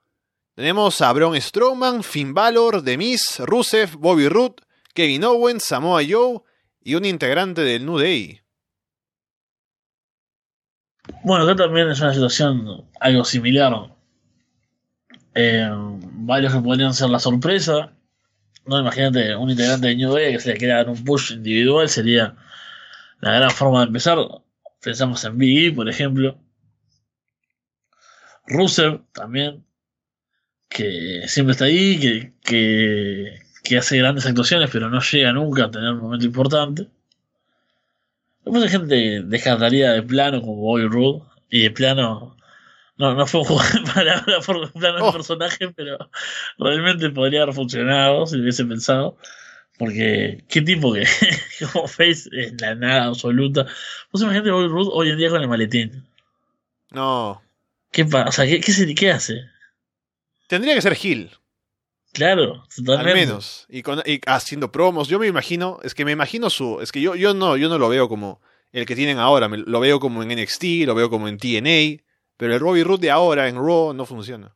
[0.55, 2.97] tenemos a Braun Strowman, Finn Balor, The
[3.39, 4.63] Rusev, Bobby Roode,
[4.93, 6.39] Kevin Owens, Samoa Joe
[6.81, 8.39] y un integrante del New Day.
[11.25, 13.91] Bueno, acá también es una situación algo similar.
[15.33, 15.69] Eh,
[16.13, 17.91] varios que podrían ser la sorpresa.
[18.65, 21.89] No, imagínate un integrante de New Day que se le quiera dar un push individual,
[21.89, 22.33] sería
[23.19, 24.19] la gran forma de empezar.
[24.81, 26.39] Pensamos en Big E, por ejemplo.
[28.47, 29.63] Rusev también,
[30.69, 35.71] que siempre está ahí, que, que, que hace grandes actuaciones, pero no llega nunca a
[35.71, 36.87] tener un momento importante.
[38.43, 42.35] Después hay gente que descartaría de plano como Bobby Roode, y de plano
[42.97, 45.07] no, no fue un juego de palabras por plano Oh.
[45.07, 46.09] de personaje, pero
[46.57, 49.17] realmente podría haber funcionado si lo hubiese pensado.
[49.77, 51.05] Porque qué tipo que
[51.73, 53.65] como face es la nada absoluta.
[54.11, 56.07] Vos imaginate Bobby Roode hoy en día con el maletín.
[56.91, 57.41] No.
[57.95, 58.27] ¿Qué pasa?
[58.27, 59.35] O sea, ¿qué, qué, se- qué hace?
[60.49, 61.31] Tendría que ser Gil,
[62.11, 63.13] Claro, al totalmente.
[63.25, 63.65] menos.
[63.69, 65.07] Y, con- y haciendo promos.
[65.07, 66.81] Yo me imagino, es que me imagino su.
[66.81, 68.41] Es que yo, yo no, yo no lo veo como
[68.73, 69.47] el que tienen ahora.
[69.47, 72.03] me- lo veo como en NXT, lo veo como en TNA.
[72.35, 74.53] Pero el Robbie Root de ahora en Raw no funciona.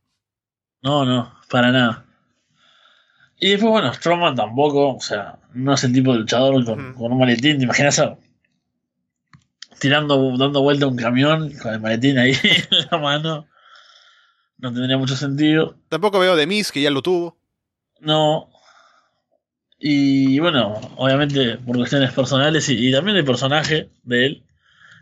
[0.82, 2.06] No, no, para nada.
[3.40, 7.18] Y después, bueno, Strowman tampoco, o sea, no es el tipo de luchador con, un
[7.18, 7.57] maletín.
[7.57, 8.18] ¿Te imaginas a-
[9.80, 13.47] tirando, dando vuelta un camión con el maletín ahí en la mano?
[14.57, 15.76] No tendría mucho sentido.
[15.88, 17.38] Tampoco veo de Miz, que ya lo tuvo.
[17.99, 18.49] No.
[19.80, 24.43] Y bueno, obviamente por cuestiones personales y, y también el personaje de él,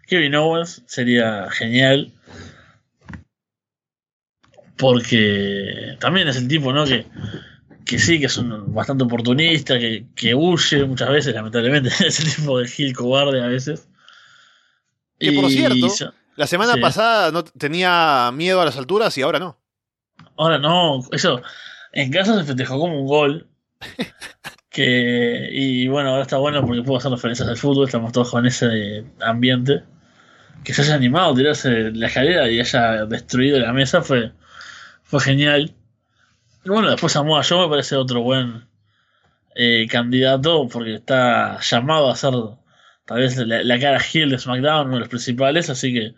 [0.07, 2.11] Kevin Owens sería genial.
[4.77, 6.85] Porque también es el tipo, ¿no?
[6.85, 7.05] Que,
[7.83, 11.89] que sí, que es un bastante oportunista, que, que huye muchas veces, lamentablemente.
[12.05, 13.86] es el tipo de Gil cobarde a veces.
[15.19, 15.87] Que, por cierto,
[16.35, 16.81] La semana Sí.
[16.81, 19.57] pasada no tenía miedo a las alturas y ahora no.
[20.37, 21.41] Ahora no, eso
[21.93, 23.47] en casa se festejó como un gol.
[24.69, 28.45] Que, y bueno, ahora está bueno porque puedo hacer referencias al fútbol, estamos todos con
[28.45, 29.81] ese ambiente.
[30.63, 34.33] Que se haya animado a tirarse la escalera y haya destruido la mesa fue,
[35.01, 35.73] fue genial.
[36.63, 38.67] Y bueno, después Samoa Joe me parece otro buen
[39.55, 42.33] eh, candidato porque está llamado a ser
[43.07, 46.13] tal vez la, la cara heel de SmackDown, uno de los principales, así que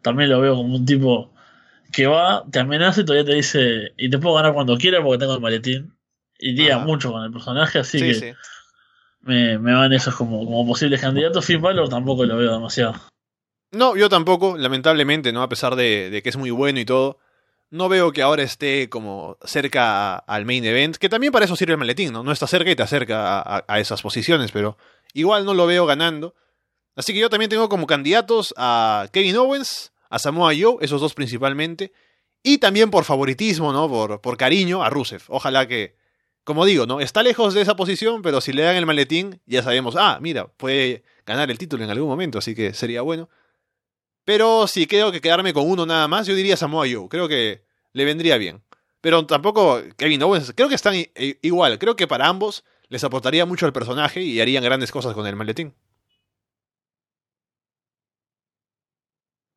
[0.00, 1.34] también lo veo como un tipo
[1.92, 5.18] que va, te amenaza y todavía te dice, y te puedo ganar cuando quiera porque
[5.18, 5.94] tengo el maletín.
[6.38, 6.84] Iría Ajá.
[6.86, 8.32] mucho con el personaje, así Sí, que sí.
[9.22, 11.44] Me, me van esos como, como posibles candidatos.
[11.44, 12.94] Finn Balor tampoco lo veo demasiado.
[13.72, 15.42] No, yo tampoco, lamentablemente, ¿no?
[15.42, 17.18] A pesar de, de que es muy bueno y todo.
[17.70, 21.72] No veo que ahora esté como cerca al main event, que también para eso sirve
[21.74, 22.22] el maletín, ¿no?
[22.22, 24.78] No está cerca y te acerca a- a esas posiciones, pero
[25.12, 26.34] igual no lo veo ganando.
[26.96, 31.12] Así que yo también tengo como candidatos a Kevin Owens, a Samoa Joe, esos dos
[31.14, 31.92] principalmente,
[32.42, 33.86] y también por favoritismo, ¿no?
[33.88, 35.22] Por, por cariño a Rusev.
[35.28, 35.94] Ojalá que,
[36.44, 37.00] como digo, ¿no?
[37.00, 40.46] Está lejos de esa posición, pero si le dan el maletín, ya sabemos, ah, mira,
[40.56, 43.28] puede ganar el título en algún momento, así que sería bueno.
[44.28, 47.08] Pero si creo que quedarme con uno nada más, yo diría Samoa Joe.
[47.08, 47.62] Creo que
[47.94, 48.62] le vendría bien.
[49.00, 50.52] Pero tampoco Kevin Owens.
[50.54, 50.96] Creo que están
[51.40, 51.78] igual.
[51.78, 55.34] Creo que para ambos les aportaría mucho al personaje y harían grandes cosas con el
[55.34, 55.74] maletín.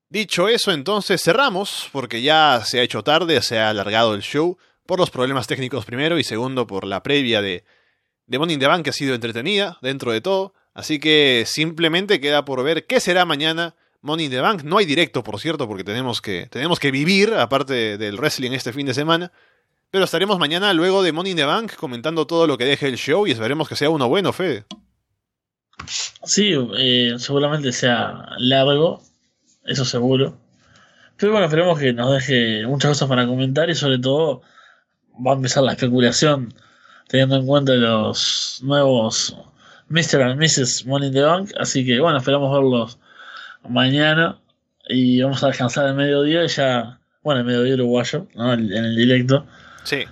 [0.07, 4.57] Dicho eso, entonces cerramos, porque ya se ha hecho tarde, se ha alargado el show,
[4.85, 7.65] por los problemas técnicos primero y segundo por la previa de,
[8.26, 10.53] de Money in the Bank que ha sido entretenida dentro de todo.
[10.73, 14.64] Así que simplemente queda por ver qué será mañana Money in the Bank.
[14.64, 18.73] No hay directo, por cierto, porque tenemos que, tenemos que vivir, aparte del wrestling este
[18.73, 19.32] fin de semana.
[19.91, 22.98] Pero estaremos mañana, luego de Money in the Bank, comentando todo lo que deje el
[22.98, 24.65] show y esperemos que sea uno bueno, Fede.
[26.23, 29.02] Sí, eh, seguramente sea largo,
[29.65, 30.38] eso seguro.
[31.18, 34.41] Pero bueno, esperemos que nos deje muchas cosas para comentar y sobre todo
[35.26, 36.53] va a empezar la especulación
[37.07, 39.36] teniendo en cuenta los nuevos
[39.90, 40.22] Mr.
[40.22, 40.86] and Mrs.
[40.86, 41.52] Money in the Bank.
[41.60, 42.98] Así que bueno, esperamos verlos
[43.68, 44.40] mañana
[44.88, 48.54] y vamos a descansar el mediodía y ya, bueno, el mediodía uruguayo, ¿no?
[48.54, 49.46] en el directo.
[49.84, 50.06] Sí.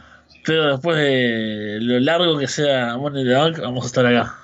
[0.45, 4.35] Pero después de lo largo que sea Money the Bank, vamos a estar acá.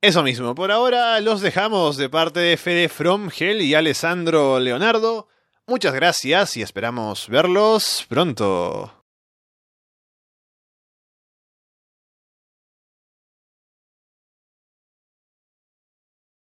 [0.00, 5.28] Eso mismo, por ahora los dejamos de parte de Fede From Hell y Alessandro Leonardo.
[5.66, 9.03] Muchas gracias y esperamos verlos pronto.